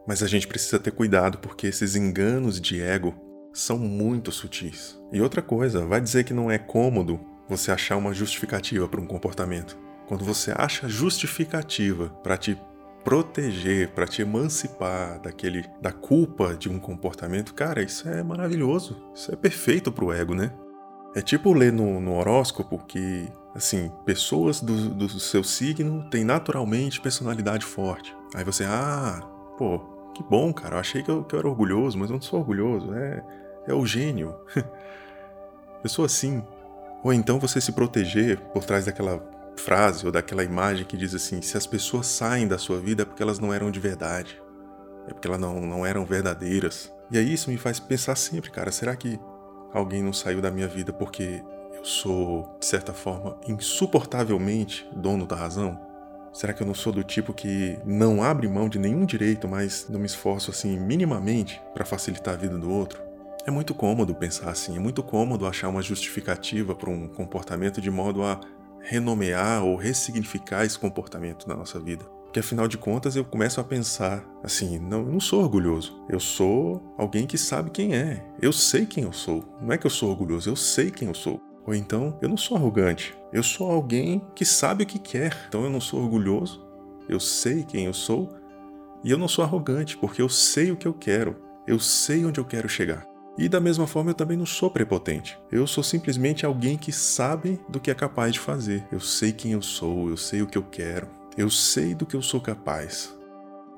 Mas 0.06 0.22
a 0.22 0.26
gente 0.26 0.46
precisa 0.46 0.78
ter 0.78 0.92
cuidado 0.92 1.38
porque 1.38 1.66
esses 1.66 1.96
enganos 1.96 2.58
de 2.58 2.80
ego 2.80 3.25
são 3.56 3.78
muito 3.78 4.30
sutis. 4.30 5.00
E 5.10 5.18
outra 5.22 5.40
coisa, 5.40 5.86
vai 5.86 5.98
dizer 5.98 6.24
que 6.24 6.34
não 6.34 6.50
é 6.50 6.58
cômodo 6.58 7.18
você 7.48 7.72
achar 7.72 7.96
uma 7.96 8.12
justificativa 8.12 8.86
para 8.86 9.00
um 9.00 9.06
comportamento. 9.06 9.78
Quando 10.06 10.26
você 10.26 10.52
acha 10.54 10.86
justificativa 10.86 12.10
para 12.22 12.36
te 12.36 12.60
proteger, 13.02 13.88
para 13.92 14.06
te 14.06 14.20
emancipar 14.20 15.18
daquele 15.22 15.64
da 15.80 15.90
culpa 15.90 16.54
de 16.54 16.68
um 16.68 16.78
comportamento, 16.78 17.54
cara, 17.54 17.82
isso 17.82 18.06
é 18.06 18.22
maravilhoso. 18.22 19.02
Isso 19.14 19.32
é 19.32 19.36
perfeito 19.36 19.90
pro 19.90 20.12
ego, 20.12 20.34
né? 20.34 20.52
É 21.14 21.22
tipo 21.22 21.54
ler 21.54 21.72
no, 21.72 21.98
no 21.98 22.14
horóscopo 22.14 22.78
que, 22.86 23.26
assim, 23.54 23.90
pessoas 24.04 24.60
do, 24.60 24.90
do 24.90 25.08
seu 25.08 25.42
signo 25.42 26.10
têm 26.10 26.24
naturalmente 26.24 27.00
personalidade 27.00 27.64
forte. 27.64 28.14
Aí 28.34 28.44
você, 28.44 28.64
ah, 28.64 29.20
pô, 29.56 29.78
que 30.14 30.22
bom, 30.22 30.52
cara, 30.52 30.76
eu 30.76 30.80
achei 30.80 31.02
que 31.02 31.10
eu, 31.10 31.24
que 31.24 31.34
eu 31.34 31.38
era 31.38 31.48
orgulhoso, 31.48 31.98
mas 31.98 32.10
eu 32.10 32.14
não 32.14 32.22
sou 32.22 32.40
orgulhoso, 32.40 32.92
é, 32.94 33.24
é 33.66 33.74
o 33.74 33.86
gênio. 33.86 34.36
eu 35.82 35.88
sou 35.88 36.04
assim. 36.04 36.42
Ou 37.02 37.12
então 37.12 37.38
você 37.38 37.60
se 37.60 37.72
proteger 37.72 38.38
por 38.52 38.64
trás 38.64 38.86
daquela 38.86 39.22
frase 39.56 40.04
ou 40.04 40.12
daquela 40.12 40.44
imagem 40.44 40.84
que 40.84 40.96
diz 40.96 41.14
assim: 41.14 41.40
se 41.42 41.56
as 41.56 41.66
pessoas 41.66 42.06
saem 42.06 42.46
da 42.46 42.58
sua 42.58 42.78
vida 42.78 43.02
é 43.02 43.04
porque 43.04 43.22
elas 43.22 43.38
não 43.38 43.52
eram 43.52 43.70
de 43.70 43.80
verdade, 43.80 44.40
é 45.06 45.12
porque 45.12 45.26
elas 45.26 45.40
não, 45.40 45.60
não 45.60 45.86
eram 45.86 46.04
verdadeiras. 46.04 46.92
E 47.10 47.18
aí 47.18 47.32
isso 47.32 47.50
me 47.50 47.56
faz 47.56 47.78
pensar 47.78 48.16
sempre, 48.16 48.50
cara: 48.50 48.70
será 48.70 48.94
que 48.96 49.18
alguém 49.72 50.02
não 50.02 50.12
saiu 50.12 50.40
da 50.40 50.50
minha 50.50 50.68
vida 50.68 50.92
porque 50.92 51.42
eu 51.74 51.84
sou, 51.84 52.56
de 52.58 52.66
certa 52.66 52.92
forma, 52.92 53.38
insuportavelmente 53.46 54.88
dono 54.94 55.26
da 55.26 55.36
razão? 55.36 55.80
Será 56.32 56.52
que 56.52 56.62
eu 56.62 56.66
não 56.66 56.74
sou 56.74 56.92
do 56.92 57.02
tipo 57.02 57.32
que 57.32 57.78
não 57.82 58.22
abre 58.22 58.46
mão 58.46 58.68
de 58.68 58.78
nenhum 58.78 59.06
direito, 59.06 59.48
mas 59.48 59.86
não 59.88 59.98
me 59.98 60.04
esforço 60.04 60.50
assim 60.50 60.78
minimamente 60.78 61.62
para 61.72 61.84
facilitar 61.84 62.34
a 62.34 62.36
vida 62.36 62.58
do 62.58 62.70
outro? 62.70 63.05
É 63.46 63.50
muito 63.50 63.72
cômodo 63.72 64.12
pensar 64.12 64.50
assim, 64.50 64.74
é 64.74 64.80
muito 64.80 65.04
cômodo 65.04 65.46
achar 65.46 65.68
uma 65.68 65.80
justificativa 65.80 66.74
para 66.74 66.90
um 66.90 67.06
comportamento 67.06 67.80
de 67.80 67.88
modo 67.92 68.24
a 68.24 68.40
renomear 68.80 69.64
ou 69.64 69.76
ressignificar 69.76 70.64
esse 70.64 70.76
comportamento 70.76 71.46
na 71.46 71.54
nossa 71.54 71.78
vida. 71.78 72.04
Porque 72.24 72.40
afinal 72.40 72.66
de 72.66 72.76
contas 72.76 73.14
eu 73.14 73.24
começo 73.24 73.60
a 73.60 73.64
pensar 73.64 74.24
assim: 74.42 74.80
não, 74.80 75.06
eu 75.06 75.12
não 75.12 75.20
sou 75.20 75.42
orgulhoso. 75.42 76.04
Eu 76.08 76.18
sou 76.18 76.92
alguém 76.98 77.24
que 77.24 77.38
sabe 77.38 77.70
quem 77.70 77.94
é. 77.94 78.26
Eu 78.42 78.52
sei 78.52 78.84
quem 78.84 79.04
eu 79.04 79.12
sou. 79.12 79.44
Não 79.62 79.72
é 79.72 79.78
que 79.78 79.86
eu 79.86 79.90
sou 79.90 80.10
orgulhoso, 80.10 80.50
eu 80.50 80.56
sei 80.56 80.90
quem 80.90 81.06
eu 81.06 81.14
sou. 81.14 81.40
Ou 81.64 81.72
então, 81.72 82.18
eu 82.20 82.28
não 82.28 82.36
sou 82.36 82.56
arrogante. 82.56 83.16
Eu 83.32 83.44
sou 83.44 83.70
alguém 83.70 84.20
que 84.34 84.44
sabe 84.44 84.82
o 84.82 84.86
que 84.86 84.98
quer. 84.98 85.46
Então 85.48 85.62
eu 85.62 85.70
não 85.70 85.80
sou 85.80 86.02
orgulhoso. 86.02 86.66
Eu 87.08 87.20
sei 87.20 87.62
quem 87.62 87.86
eu 87.86 87.94
sou. 87.94 88.28
E 89.04 89.10
eu 89.12 89.18
não 89.18 89.28
sou 89.28 89.44
arrogante, 89.44 89.96
porque 89.96 90.20
eu 90.20 90.28
sei 90.28 90.72
o 90.72 90.76
que 90.76 90.86
eu 90.86 90.92
quero. 90.92 91.36
Eu 91.64 91.78
sei 91.78 92.24
onde 92.24 92.40
eu 92.40 92.44
quero 92.44 92.68
chegar. 92.68 93.06
E 93.38 93.48
da 93.48 93.60
mesma 93.60 93.86
forma 93.86 94.10
eu 94.10 94.14
também 94.14 94.36
não 94.36 94.46
sou 94.46 94.70
prepotente. 94.70 95.38
Eu 95.52 95.66
sou 95.66 95.84
simplesmente 95.84 96.46
alguém 96.46 96.78
que 96.78 96.92
sabe 96.92 97.60
do 97.68 97.78
que 97.78 97.90
é 97.90 97.94
capaz 97.94 98.32
de 98.32 98.40
fazer. 98.40 98.86
Eu 98.90 99.00
sei 99.00 99.32
quem 99.32 99.52
eu 99.52 99.62
sou, 99.62 100.08
eu 100.08 100.16
sei 100.16 100.42
o 100.42 100.46
que 100.46 100.56
eu 100.56 100.62
quero, 100.62 101.08
eu 101.36 101.50
sei 101.50 101.94
do 101.94 102.06
que 102.06 102.16
eu 102.16 102.22
sou 102.22 102.40
capaz. 102.40 103.14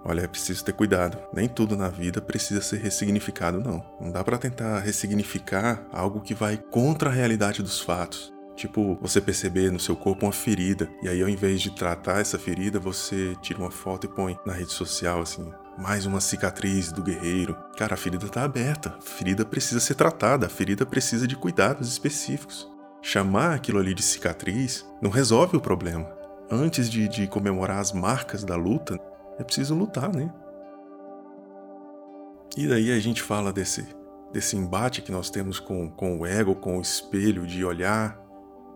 Olha, 0.04 0.22
é 0.22 0.28
preciso 0.28 0.64
ter 0.64 0.72
cuidado. 0.72 1.18
Nem 1.34 1.48
tudo 1.48 1.76
na 1.76 1.88
vida 1.88 2.20
precisa 2.20 2.60
ser 2.60 2.78
ressignificado, 2.78 3.60
não. 3.60 3.84
Não 4.00 4.12
dá 4.12 4.22
para 4.22 4.38
tentar 4.38 4.78
ressignificar 4.78 5.86
algo 5.92 6.20
que 6.20 6.34
vai 6.34 6.56
contra 6.56 7.10
a 7.10 7.12
realidade 7.12 7.62
dos 7.62 7.80
fatos. 7.80 8.32
Tipo, 8.54 8.98
você 9.00 9.20
perceber 9.20 9.70
no 9.70 9.78
seu 9.78 9.94
corpo 9.94 10.26
uma 10.26 10.32
ferida, 10.32 10.88
e 11.02 11.08
aí 11.08 11.22
ao 11.22 11.28
invés 11.28 11.60
de 11.60 11.70
tratar 11.70 12.20
essa 12.20 12.38
ferida, 12.38 12.80
você 12.80 13.36
tira 13.40 13.60
uma 13.60 13.70
foto 13.70 14.06
e 14.06 14.08
põe 14.08 14.36
na 14.44 14.52
rede 14.52 14.72
social 14.72 15.20
assim: 15.20 15.48
mais 15.78 16.04
uma 16.06 16.20
cicatriz 16.20 16.90
do 16.90 17.02
guerreiro. 17.02 17.56
Cara, 17.76 17.94
a 17.94 17.96
ferida 17.96 18.28
tá 18.28 18.42
aberta. 18.42 18.96
A 18.98 19.00
ferida 19.00 19.44
precisa 19.44 19.78
ser 19.78 19.94
tratada, 19.94 20.46
a 20.46 20.48
ferida 20.48 20.84
precisa 20.84 21.26
de 21.26 21.36
cuidados 21.36 21.88
específicos. 21.88 22.68
Chamar 23.00 23.54
aquilo 23.54 23.78
ali 23.78 23.94
de 23.94 24.02
cicatriz 24.02 24.84
não 25.00 25.08
resolve 25.08 25.56
o 25.56 25.60
problema. 25.60 26.10
Antes 26.50 26.90
de, 26.90 27.06
de 27.06 27.28
comemorar 27.28 27.78
as 27.78 27.92
marcas 27.92 28.42
da 28.42 28.56
luta, 28.56 28.98
é 29.38 29.44
preciso 29.44 29.74
lutar, 29.74 30.12
né? 30.12 30.32
E 32.56 32.66
daí 32.66 32.90
a 32.90 32.98
gente 32.98 33.22
fala 33.22 33.52
desse, 33.52 33.86
desse 34.32 34.56
embate 34.56 35.00
que 35.00 35.12
nós 35.12 35.30
temos 35.30 35.60
com, 35.60 35.88
com 35.88 36.18
o 36.18 36.26
ego, 36.26 36.56
com 36.56 36.78
o 36.78 36.82
espelho, 36.82 37.46
de 37.46 37.64
olhar 37.64 38.20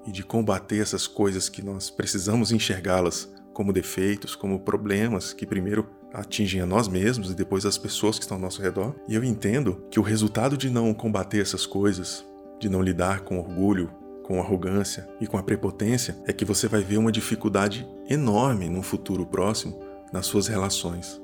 e 0.06 0.12
de 0.12 0.22
combater 0.22 0.80
essas 0.80 1.08
coisas 1.08 1.48
que 1.48 1.62
nós 1.62 1.90
precisamos 1.90 2.52
enxergá-las 2.52 3.28
como 3.52 3.72
defeitos, 3.72 4.34
como 4.34 4.60
problemas 4.60 5.32
que 5.32 5.46
primeiro 5.46 5.88
atingem 6.12 6.60
a 6.60 6.66
nós 6.66 6.88
mesmos 6.88 7.30
e 7.30 7.34
depois 7.34 7.64
as 7.64 7.78
pessoas 7.78 8.18
que 8.18 8.24
estão 8.24 8.36
ao 8.36 8.42
nosso 8.42 8.62
redor. 8.62 8.94
E 9.08 9.14
eu 9.14 9.24
entendo 9.24 9.84
que 9.90 9.98
o 9.98 10.02
resultado 10.02 10.56
de 10.56 10.70
não 10.70 10.92
combater 10.92 11.40
essas 11.40 11.66
coisas, 11.66 12.24
de 12.60 12.68
não 12.68 12.82
lidar 12.82 13.20
com 13.20 13.38
orgulho, 13.38 13.90
com 14.22 14.40
arrogância 14.40 15.08
e 15.20 15.26
com 15.26 15.36
a 15.36 15.42
prepotência, 15.42 16.16
é 16.26 16.32
que 16.32 16.44
você 16.44 16.68
vai 16.68 16.82
ver 16.82 16.98
uma 16.98 17.12
dificuldade 17.12 17.86
enorme 18.08 18.68
no 18.68 18.82
futuro 18.82 19.26
próximo 19.26 19.80
nas 20.12 20.26
suas 20.26 20.46
relações. 20.46 21.20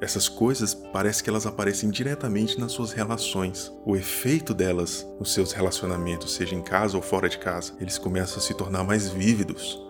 Essas 0.00 0.28
coisas 0.28 0.74
parece 0.74 1.24
que 1.24 1.28
elas 1.28 1.44
aparecem 1.44 1.90
diretamente 1.90 2.58
nas 2.58 2.70
suas 2.70 2.92
relações. 2.92 3.72
O 3.84 3.96
efeito 3.96 4.54
delas 4.54 5.04
nos 5.18 5.34
seus 5.34 5.50
relacionamentos, 5.50 6.34
seja 6.34 6.54
em 6.54 6.62
casa 6.62 6.96
ou 6.96 7.02
fora 7.02 7.28
de 7.28 7.36
casa, 7.38 7.72
eles 7.80 7.98
começam 7.98 8.38
a 8.38 8.40
se 8.40 8.54
tornar 8.54 8.84
mais 8.84 9.08
vívidos, 9.08 9.84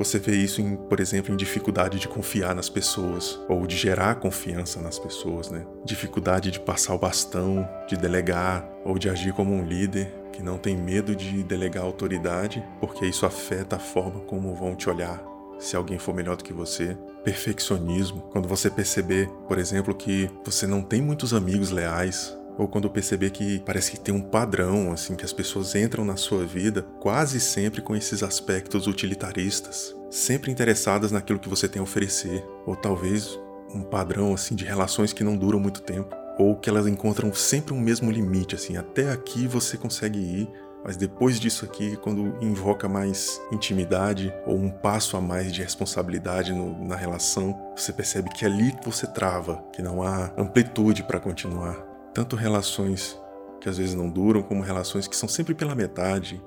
você 0.00 0.18
vê 0.18 0.34
isso, 0.34 0.62
em, 0.62 0.76
por 0.76 0.98
exemplo, 0.98 1.30
em 1.30 1.36
dificuldade 1.36 1.98
de 1.98 2.08
confiar 2.08 2.54
nas 2.54 2.70
pessoas 2.70 3.38
ou 3.46 3.66
de 3.66 3.76
gerar 3.76 4.14
confiança 4.14 4.80
nas 4.80 4.98
pessoas, 4.98 5.50
né? 5.50 5.66
Dificuldade 5.84 6.50
de 6.50 6.58
passar 6.58 6.94
o 6.94 6.98
bastão, 6.98 7.68
de 7.86 7.98
delegar 7.98 8.66
ou 8.82 8.98
de 8.98 9.10
agir 9.10 9.34
como 9.34 9.52
um 9.52 9.62
líder 9.62 10.10
que 10.32 10.42
não 10.42 10.56
tem 10.56 10.74
medo 10.74 11.14
de 11.14 11.42
delegar 11.42 11.84
autoridade, 11.84 12.64
porque 12.80 13.04
isso 13.04 13.26
afeta 13.26 13.76
a 13.76 13.78
forma 13.78 14.20
como 14.20 14.54
vão 14.54 14.74
te 14.74 14.88
olhar 14.88 15.22
se 15.58 15.76
alguém 15.76 15.98
for 15.98 16.14
melhor 16.14 16.34
do 16.34 16.44
que 16.44 16.54
você. 16.54 16.96
Perfeccionismo, 17.22 18.22
quando 18.32 18.48
você 18.48 18.70
perceber, 18.70 19.28
por 19.46 19.58
exemplo, 19.58 19.94
que 19.94 20.30
você 20.42 20.66
não 20.66 20.80
tem 20.80 21.02
muitos 21.02 21.34
amigos 21.34 21.70
leais 21.70 22.34
ou 22.58 22.68
quando 22.68 22.90
perceber 22.90 23.30
que 23.30 23.60
parece 23.60 23.92
que 23.92 24.00
tem 24.00 24.14
um 24.14 24.20
padrão, 24.20 24.92
assim, 24.92 25.16
que 25.16 25.24
as 25.24 25.32
pessoas 25.32 25.74
entram 25.74 26.04
na 26.04 26.16
sua 26.16 26.44
vida 26.44 26.82
quase 27.00 27.40
sempre 27.40 27.80
com 27.80 27.96
esses 27.96 28.22
aspectos 28.22 28.86
utilitaristas, 28.86 29.94
sempre 30.10 30.50
interessadas 30.50 31.10
naquilo 31.10 31.38
que 31.38 31.48
você 31.48 31.68
tem 31.68 31.80
a 31.80 31.84
oferecer, 31.84 32.44
ou 32.66 32.76
talvez 32.76 33.38
um 33.74 33.82
padrão 33.82 34.34
assim 34.34 34.54
de 34.54 34.64
relações 34.64 35.12
que 35.12 35.24
não 35.24 35.36
duram 35.36 35.60
muito 35.60 35.80
tempo, 35.80 36.14
ou 36.38 36.56
que 36.56 36.68
elas 36.68 36.86
encontram 36.86 37.32
sempre 37.32 37.72
um 37.72 37.80
mesmo 37.80 38.10
limite, 38.10 38.54
assim, 38.54 38.76
até 38.76 39.10
aqui 39.10 39.46
você 39.46 39.76
consegue 39.76 40.18
ir, 40.18 40.48
mas 40.84 40.96
depois 40.96 41.38
disso 41.38 41.64
aqui, 41.64 41.96
quando 41.96 42.34
invoca 42.42 42.88
mais 42.88 43.40
intimidade 43.52 44.32
ou 44.46 44.56
um 44.56 44.70
passo 44.70 45.16
a 45.16 45.20
mais 45.20 45.52
de 45.52 45.62
responsabilidade 45.62 46.54
no, 46.54 46.82
na 46.86 46.96
relação, 46.96 47.58
você 47.76 47.92
percebe 47.92 48.30
que 48.30 48.46
ali 48.46 48.74
você 48.82 49.06
trava, 49.06 49.62
que 49.72 49.82
não 49.82 50.02
há 50.02 50.32
amplitude 50.38 51.02
para 51.02 51.20
continuar 51.20 51.89
tanto 52.14 52.36
relações 52.36 53.18
que 53.60 53.68
às 53.68 53.78
vezes 53.78 53.94
não 53.94 54.08
duram, 54.08 54.42
como 54.42 54.62
relações 54.62 55.06
que 55.06 55.16
são 55.16 55.28
sempre 55.28 55.54
pela 55.54 55.74
metade, 55.74 56.42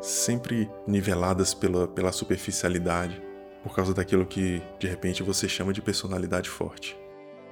sempre 0.00 0.70
niveladas 0.86 1.52
pela, 1.54 1.88
pela 1.88 2.12
superficialidade, 2.12 3.22
por 3.62 3.74
causa 3.74 3.92
daquilo 3.94 4.26
que 4.26 4.62
de 4.78 4.86
repente 4.86 5.22
você 5.22 5.48
chama 5.48 5.72
de 5.72 5.82
personalidade 5.82 6.48
forte. 6.48 6.96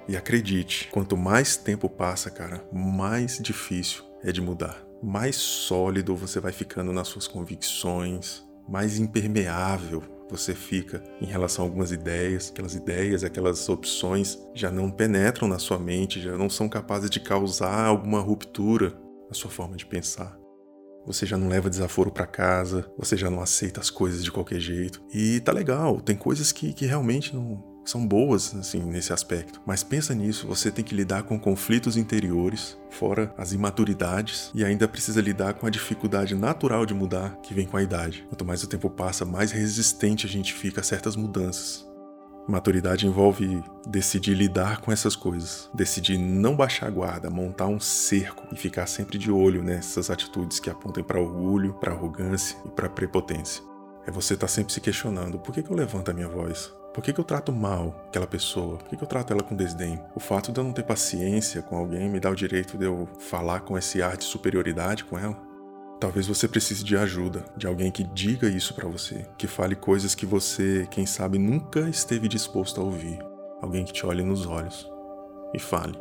E 0.08 0.16
acredite, 0.16 0.88
quanto 0.90 1.16
mais 1.16 1.56
tempo 1.56 1.88
passa, 1.88 2.30
cara, 2.30 2.64
mais 2.72 3.38
difícil 3.38 4.04
é 4.22 4.32
de 4.32 4.40
mudar. 4.40 4.84
Mais 5.02 5.36
sólido 5.36 6.16
você 6.16 6.40
vai 6.40 6.52
ficando 6.52 6.92
nas 6.92 7.08
suas 7.08 7.26
convicções, 7.26 8.44
mais 8.68 8.98
impermeável 8.98 10.19
você 10.30 10.54
fica 10.54 11.02
em 11.20 11.26
relação 11.26 11.64
a 11.64 11.68
algumas 11.68 11.92
ideias, 11.92 12.50
aquelas 12.50 12.74
ideias, 12.74 13.24
aquelas 13.24 13.68
opções 13.68 14.38
já 14.54 14.70
não 14.70 14.90
penetram 14.90 15.48
na 15.48 15.58
sua 15.58 15.78
mente, 15.78 16.20
já 16.20 16.36
não 16.36 16.48
são 16.48 16.68
capazes 16.68 17.10
de 17.10 17.20
causar 17.20 17.86
alguma 17.86 18.20
ruptura 18.20 18.96
na 19.28 19.34
sua 19.34 19.50
forma 19.50 19.76
de 19.76 19.86
pensar. 19.86 20.38
Você 21.06 21.24
já 21.24 21.36
não 21.36 21.48
leva 21.48 21.70
desaforo 21.70 22.10
para 22.10 22.26
casa, 22.26 22.90
você 22.96 23.16
já 23.16 23.30
não 23.30 23.40
aceita 23.40 23.80
as 23.80 23.90
coisas 23.90 24.22
de 24.22 24.30
qualquer 24.30 24.60
jeito. 24.60 25.02
E 25.12 25.40
tá 25.40 25.50
legal, 25.50 26.00
tem 26.00 26.16
coisas 26.16 26.52
que, 26.52 26.72
que 26.72 26.86
realmente 26.86 27.34
não, 27.34 27.64
são 27.84 28.06
boas 28.06 28.54
assim 28.54 28.82
nesse 28.82 29.12
aspecto. 29.12 29.60
Mas 29.66 29.82
pensa 29.82 30.14
nisso, 30.14 30.46
você 30.46 30.70
tem 30.70 30.84
que 30.84 30.94
lidar 30.94 31.22
com 31.24 31.38
conflitos 31.38 31.96
interiores, 31.96 32.76
fora 32.90 33.34
as 33.36 33.52
imaturidades 33.52 34.50
e 34.54 34.64
ainda 34.64 34.88
precisa 34.88 35.20
lidar 35.20 35.54
com 35.54 35.66
a 35.66 35.70
dificuldade 35.70 36.34
natural 36.34 36.86
de 36.86 36.94
mudar 36.94 37.36
que 37.42 37.54
vem 37.54 37.66
com 37.66 37.76
a 37.76 37.82
idade. 37.82 38.24
Quanto 38.28 38.44
mais 38.44 38.62
o 38.62 38.66
tempo 38.66 38.90
passa, 38.90 39.24
mais 39.24 39.50
resistente 39.50 40.26
a 40.26 40.28
gente 40.28 40.52
fica 40.52 40.80
a 40.80 40.84
certas 40.84 41.16
mudanças. 41.16 41.88
Maturidade 42.48 43.06
envolve 43.06 43.62
decidir 43.86 44.34
lidar 44.34 44.80
com 44.80 44.90
essas 44.90 45.14
coisas, 45.14 45.70
decidir 45.72 46.18
não 46.18 46.56
baixar 46.56 46.86
a 46.86 46.90
guarda, 46.90 47.30
montar 47.30 47.66
um 47.66 47.78
cerco 47.78 48.44
e 48.52 48.56
ficar 48.56 48.86
sempre 48.86 49.18
de 49.18 49.30
olho 49.30 49.62
nessas 49.62 50.10
atitudes 50.10 50.58
que 50.58 50.68
apontam 50.68 51.04
para 51.04 51.20
orgulho, 51.20 51.74
para 51.74 51.92
arrogância 51.92 52.56
e 52.66 52.68
para 52.70 52.88
prepotência. 52.88 53.62
É 54.06 54.10
você 54.10 54.34
estar 54.34 54.46
tá 54.46 54.52
sempre 54.52 54.72
se 54.72 54.80
questionando: 54.80 55.38
por 55.38 55.54
que, 55.54 55.62
que 55.62 55.70
eu 55.70 55.76
levanto 55.76 56.10
a 56.10 56.14
minha 56.14 56.28
voz? 56.28 56.72
Por 56.92 57.04
que, 57.04 57.12
que 57.12 57.20
eu 57.20 57.24
trato 57.24 57.52
mal 57.52 58.04
aquela 58.08 58.26
pessoa? 58.26 58.76
Por 58.76 58.88
que, 58.88 58.96
que 58.96 59.04
eu 59.04 59.08
trato 59.08 59.32
ela 59.32 59.42
com 59.42 59.54
desdém? 59.54 60.00
O 60.14 60.18
fato 60.18 60.50
de 60.50 60.58
eu 60.58 60.64
não 60.64 60.72
ter 60.72 60.82
paciência 60.82 61.62
com 61.62 61.76
alguém 61.76 62.08
me 62.08 62.18
dá 62.18 62.28
o 62.28 62.34
direito 62.34 62.76
de 62.76 62.84
eu 62.84 63.08
falar 63.20 63.60
com 63.60 63.78
esse 63.78 64.02
ar 64.02 64.16
de 64.16 64.24
superioridade 64.24 65.04
com 65.04 65.16
ela? 65.16 65.36
Talvez 66.00 66.26
você 66.26 66.48
precise 66.48 66.82
de 66.82 66.96
ajuda, 66.96 67.44
de 67.56 67.66
alguém 67.66 67.92
que 67.92 68.02
diga 68.02 68.48
isso 68.48 68.74
para 68.74 68.88
você, 68.88 69.24
que 69.38 69.46
fale 69.46 69.76
coisas 69.76 70.14
que 70.14 70.26
você, 70.26 70.88
quem 70.90 71.06
sabe, 71.06 71.38
nunca 71.38 71.88
esteve 71.88 72.26
disposto 72.26 72.80
a 72.80 72.84
ouvir. 72.84 73.18
Alguém 73.62 73.84
que 73.84 73.92
te 73.92 74.04
olhe 74.04 74.24
nos 74.24 74.46
olhos 74.46 74.90
e 75.54 75.58
fale. 75.60 75.96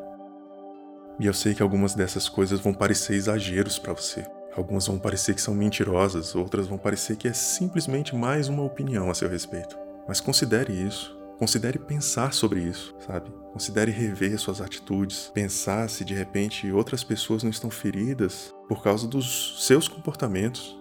E 1.20 1.26
eu 1.26 1.34
sei 1.34 1.54
que 1.54 1.62
algumas 1.62 1.94
dessas 1.94 2.28
coisas 2.28 2.60
vão 2.62 2.74
parecer 2.74 3.14
exageros 3.14 3.78
para 3.78 3.94
você. 3.94 4.26
Algumas 4.56 4.88
vão 4.88 4.98
parecer 4.98 5.36
que 5.36 5.42
são 5.42 5.54
mentirosas, 5.54 6.34
outras 6.34 6.66
vão 6.66 6.78
parecer 6.78 7.16
que 7.16 7.28
é 7.28 7.34
simplesmente 7.34 8.16
mais 8.16 8.48
uma 8.48 8.64
opinião 8.64 9.12
a 9.12 9.14
seu 9.14 9.30
respeito. 9.30 9.78
Mas 10.08 10.20
considere 10.20 10.74
isso. 10.74 11.20
Considere 11.40 11.80
pensar 11.80 12.34
sobre 12.34 12.62
isso, 12.62 12.94
sabe? 13.08 13.32
Considere 13.54 13.92
rever 13.92 14.38
suas 14.38 14.60
atitudes, 14.60 15.32
pensar 15.34 15.90
se 15.90 16.04
de 16.04 16.14
repente 16.14 16.70
outras 16.70 17.02
pessoas 17.02 17.44
não 17.44 17.50
estão 17.50 17.70
feridas 17.70 18.54
por 18.68 18.84
causa 18.84 19.08
dos 19.08 19.66
seus 19.66 19.88
comportamentos. 19.88 20.78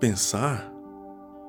Pensar 0.00 0.68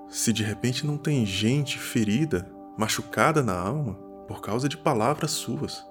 se 0.07 0.31
de 0.31 0.43
repente 0.43 0.85
não 0.85 0.95
tem 0.95 1.25
gente 1.25 1.79
ferida, 1.79 2.47
machucada 2.77 3.41
na 3.41 3.59
alma 3.59 3.95
por 4.27 4.41
causa 4.41 4.69
de 4.69 4.77
palavras 4.77 5.31
suas, 5.31 5.83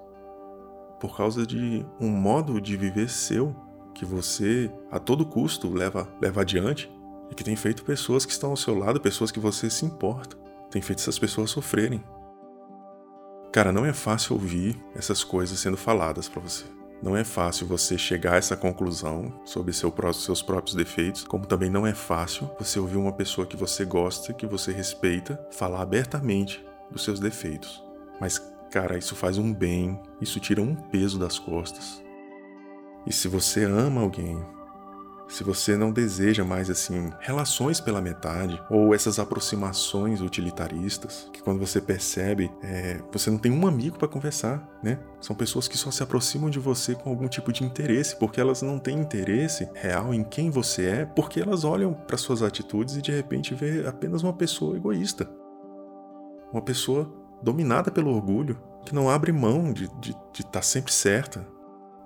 por 0.97 1.17
causa 1.17 1.45
de 1.45 1.85
um 1.99 2.09
modo 2.09 2.61
de 2.61 2.77
viver 2.77 3.09
seu 3.09 3.53
que 3.93 4.05
você 4.05 4.71
a 4.89 4.97
todo 4.97 5.25
custo 5.25 5.69
leva 5.69 6.07
leva 6.21 6.39
adiante 6.39 6.89
e 7.29 7.35
que 7.35 7.43
tem 7.43 7.57
feito 7.57 7.83
pessoas 7.83 8.25
que 8.25 8.31
estão 8.31 8.51
ao 8.51 8.57
seu 8.57 8.77
lado, 8.77 9.01
pessoas 9.01 9.29
que 9.29 9.39
você 9.41 9.69
se 9.69 9.85
importa 9.85 10.40
tem 10.71 10.81
feito 10.81 10.99
essas 10.99 11.19
pessoas 11.19 11.51
sofrerem. 11.51 12.03
Cara, 13.51 13.71
não 13.71 13.85
é 13.85 13.91
fácil 13.91 14.33
ouvir 14.33 14.81
essas 14.95 15.23
coisas 15.23 15.59
sendo 15.59 15.75
faladas 15.75 16.29
para 16.29 16.41
você. 16.41 16.63
Não 17.03 17.17
é 17.17 17.23
fácil 17.23 17.67
você 17.67 17.97
chegar 17.97 18.33
a 18.33 18.37
essa 18.37 18.55
conclusão 18.55 19.41
sobre 19.43 19.73
seu, 19.73 19.93
seus 20.13 20.41
próprios 20.41 20.75
defeitos, 20.75 21.23
como 21.23 21.45
também 21.45 21.69
não 21.69 21.85
é 21.85 21.93
fácil 21.93 22.49
você 22.57 22.79
ouvir 22.79 22.95
uma 22.97 23.11
pessoa 23.11 23.45
que 23.45 23.57
você 23.57 23.83
gosta, 23.83 24.33
que 24.33 24.45
você 24.45 24.71
respeita, 24.71 25.43
falar 25.51 25.81
abertamente 25.81 26.63
dos 26.89 27.03
seus 27.03 27.19
defeitos. 27.19 27.83
Mas, 28.19 28.39
cara, 28.71 28.97
isso 28.97 29.15
faz 29.15 29.37
um 29.37 29.51
bem, 29.53 29.99
isso 30.21 30.39
tira 30.39 30.61
um 30.61 30.75
peso 30.75 31.19
das 31.19 31.37
costas. 31.37 32.01
E 33.05 33.11
se 33.11 33.27
você 33.27 33.65
ama 33.65 34.01
alguém, 34.01 34.39
se 35.31 35.45
você 35.45 35.77
não 35.77 35.93
deseja 35.93 36.43
mais 36.43 36.69
assim 36.69 37.09
relações 37.21 37.79
pela 37.79 38.01
metade 38.01 38.61
ou 38.69 38.93
essas 38.93 39.17
aproximações 39.17 40.19
utilitaristas, 40.19 41.29
que 41.31 41.41
quando 41.41 41.59
você 41.59 41.79
percebe, 41.79 42.51
é, 42.61 42.99
você 43.11 43.31
não 43.31 43.37
tem 43.37 43.51
um 43.51 43.65
amigo 43.65 43.97
para 43.97 44.09
conversar, 44.09 44.67
né? 44.83 44.99
São 45.21 45.33
pessoas 45.33 45.69
que 45.69 45.77
só 45.77 45.89
se 45.89 46.03
aproximam 46.03 46.49
de 46.49 46.59
você 46.59 46.95
com 46.95 47.09
algum 47.09 47.29
tipo 47.29 47.53
de 47.53 47.63
interesse, 47.63 48.17
porque 48.17 48.41
elas 48.41 48.61
não 48.61 48.77
têm 48.77 48.99
interesse 48.99 49.69
real 49.73 50.13
em 50.13 50.21
quem 50.21 50.49
você 50.49 50.85
é, 50.85 51.05
porque 51.05 51.39
elas 51.39 51.63
olham 51.63 51.93
para 51.93 52.17
suas 52.17 52.43
atitudes 52.43 52.97
e 52.97 53.01
de 53.01 53.11
repente 53.11 53.55
vê 53.55 53.87
apenas 53.87 54.23
uma 54.23 54.33
pessoa 54.33 54.75
egoísta, 54.75 55.29
uma 56.51 56.61
pessoa 56.61 57.09
dominada 57.41 57.89
pelo 57.89 58.13
orgulho, 58.13 58.61
que 58.85 58.93
não 58.93 59.09
abre 59.09 59.31
mão 59.31 59.71
de 59.71 59.85
estar 60.33 60.49
tá 60.51 60.61
sempre 60.61 60.91
certa, 60.91 61.47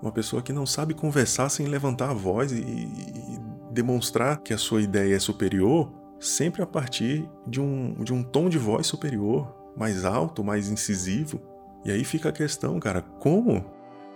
uma 0.02 0.12
pessoa 0.12 0.42
que 0.42 0.54
não 0.54 0.66
sabe 0.66 0.94
conversar 0.94 1.50
sem 1.50 1.68
levantar 1.68 2.12
a 2.12 2.14
voz 2.14 2.52
e, 2.52 2.58
e 2.58 3.40
demonstrar 3.72 4.38
que 4.42 4.54
a 4.54 4.58
sua 4.58 4.82
ideia 4.82 5.16
é 5.16 5.20
superior, 5.20 5.92
sempre 6.20 6.62
a 6.62 6.66
partir 6.66 7.30
de 7.46 7.60
um, 7.60 7.94
de 8.04 8.14
um 8.14 8.24
tom 8.24 8.50
de 8.50 8.58
voz 8.58 8.88
superior, 8.88 9.54
mais 9.76 10.06
alto, 10.06 10.44
mais 10.44 10.70
incisivo. 10.70 11.42
E 11.84 11.92
aí 11.92 12.04
fica 12.04 12.30
a 12.30 12.32
questão, 12.32 12.80
cara, 12.80 13.02
como 13.02 13.64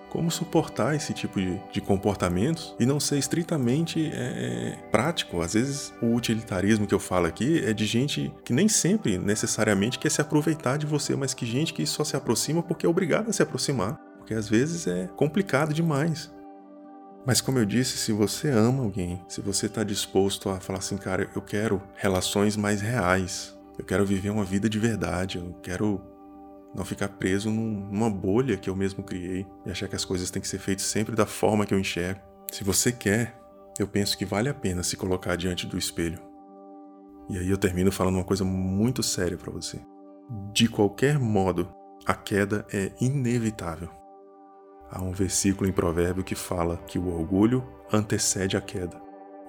como 0.10 0.30
suportar 0.32 0.96
esse 0.96 1.14
tipo 1.14 1.40
de, 1.40 1.62
de 1.72 1.80
comportamentos 1.80 2.76
e 2.80 2.86
não 2.86 3.00
ser 3.00 3.18
estritamente 3.18 4.12
é, 4.12 4.76
prático. 4.92 5.40
Às 5.40 5.54
vezes, 5.54 5.94
o 6.02 6.16
utilitarismo 6.16 6.88
que 6.88 6.94
eu 6.94 7.00
falo 7.00 7.28
aqui 7.28 7.64
é 7.64 7.74
de 7.74 7.86
gente 7.86 8.34
que 8.44 8.52
nem 8.52 8.68
sempre 8.68 9.18
necessariamente 9.18 10.00
quer 10.00 10.10
se 10.10 10.20
aproveitar 10.20 10.78
de 10.78 10.86
você, 10.88 11.16
mas 11.16 11.36
que 11.36 11.46
gente 11.46 11.74
que 11.74 11.86
só 11.86 12.04
se 12.04 12.16
aproxima 12.16 12.64
porque 12.64 12.86
é 12.86 12.90
obrigada 12.90 13.30
a 13.30 13.34
se 13.34 13.44
aproximar 13.44 14.00
porque 14.30 14.38
às 14.38 14.48
vezes 14.48 14.86
é 14.86 15.08
complicado 15.16 15.74
demais. 15.74 16.32
Mas 17.26 17.42
como 17.42 17.58
eu 17.58 17.66
disse, 17.66 17.98
se 17.98 18.12
você 18.12 18.48
ama 18.50 18.84
alguém, 18.84 19.20
se 19.28 19.42
você 19.42 19.66
está 19.66 19.84
disposto 19.84 20.50
a 20.50 20.60
falar 20.60 20.78
assim, 20.78 20.98
cara, 20.98 21.28
eu 21.36 21.42
quero 21.42 21.82
relações 21.96 22.56
mais 22.56 22.80
reais, 22.80 23.58
eu 23.80 23.84
quero 23.84 24.06
viver 24.06 24.30
uma 24.30 24.44
vida 24.44 24.70
de 24.70 24.78
verdade, 24.78 25.40
eu 25.40 25.52
quero 25.64 26.00
não 26.76 26.86
ficar 26.86 27.08
preso 27.08 27.50
numa 27.50 28.08
bolha 28.08 28.56
que 28.56 28.70
eu 28.70 28.76
mesmo 28.76 29.04
criei 29.04 29.48
e 29.66 29.72
achar 29.72 29.88
que 29.88 29.96
as 29.96 30.06
coisas 30.06 30.30
têm 30.30 30.44
que 30.44 30.48
ser 30.48 30.60
feitas 30.60 30.86
sempre 30.86 31.16
da 31.16 31.26
forma 31.26 31.66
que 31.66 31.74
eu 31.74 31.80
enxergo. 31.80 32.22
Se 32.52 32.64
você 32.64 32.92
quer, 32.92 33.36
eu 33.80 33.88
penso 33.88 34.16
que 34.16 34.26
vale 34.26 34.48
a 34.48 34.54
pena 34.54 34.84
se 34.84 34.96
colocar 34.96 35.38
diante 35.38 35.66
do 35.66 35.76
espelho. 35.76 36.20
E 37.32 37.36
aí 37.40 37.50
eu 37.50 37.58
termino 37.58 37.92
falando 37.92 38.18
uma 38.18 38.24
coisa 38.24 38.46
muito 38.46 39.02
séria 39.02 39.40
para 39.40 39.52
você. 39.52 39.82
De 40.54 40.70
qualquer 40.70 41.18
modo, 41.18 41.68
a 42.06 42.14
queda 42.14 42.64
é 42.72 42.92
inevitável. 43.02 43.98
Há 44.92 45.02
um 45.04 45.12
versículo 45.12 45.70
em 45.70 45.74
Provérbio 45.74 46.24
que 46.24 46.36
fala 46.36 46.78
que 46.88 46.98
o 46.98 47.08
orgulho 47.08 47.64
antecede 47.92 48.58
a 48.58 48.62
queda. 48.62 49.00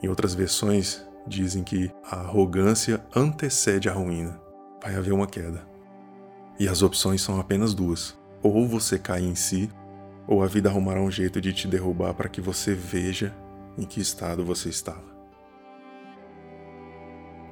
Em 0.02 0.08
outras 0.08 0.34
versões, 0.34 1.06
dizem 1.26 1.62
que 1.62 1.90
a 2.04 2.16
arrogância 2.20 3.04
antecede 3.14 3.88
a 3.88 3.92
ruína. 3.92 4.40
Vai 4.82 4.94
haver 4.94 5.12
uma 5.12 5.26
queda. 5.26 5.66
E 6.58 6.68
as 6.68 6.82
opções 6.82 7.22
são 7.22 7.40
apenas 7.40 7.74
duas: 7.74 8.18
ou 8.42 8.66
você 8.66 8.98
cai 8.98 9.22
em 9.22 9.34
si, 9.34 9.70
ou 10.26 10.42
a 10.42 10.46
vida 10.46 10.68
arrumará 10.68 11.00
um 11.00 11.10
jeito 11.10 11.40
de 11.40 11.52
te 11.52 11.66
derrubar 11.66 12.14
para 12.14 12.28
que 12.28 12.40
você 12.40 12.74
veja 12.74 13.34
em 13.76 13.84
que 13.84 14.00
estado 14.00 14.44
você 14.44 14.68
estava. 14.68 15.10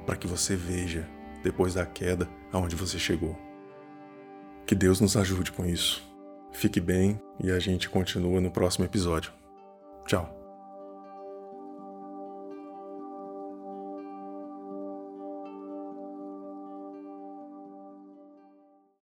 Para 0.05 0.15
que 0.15 0.27
você 0.27 0.55
veja, 0.55 1.07
depois 1.43 1.73
da 1.73 1.85
queda, 1.85 2.27
aonde 2.51 2.75
você 2.75 2.97
chegou. 2.97 3.37
Que 4.65 4.75
Deus 4.75 4.99
nos 4.99 5.17
ajude 5.17 5.51
com 5.51 5.65
isso. 5.65 6.08
Fique 6.51 6.79
bem 6.79 7.19
e 7.41 7.51
a 7.51 7.59
gente 7.59 7.89
continua 7.89 8.41
no 8.41 8.51
próximo 8.51 8.85
episódio. 8.85 9.31
Tchau. 10.05 10.38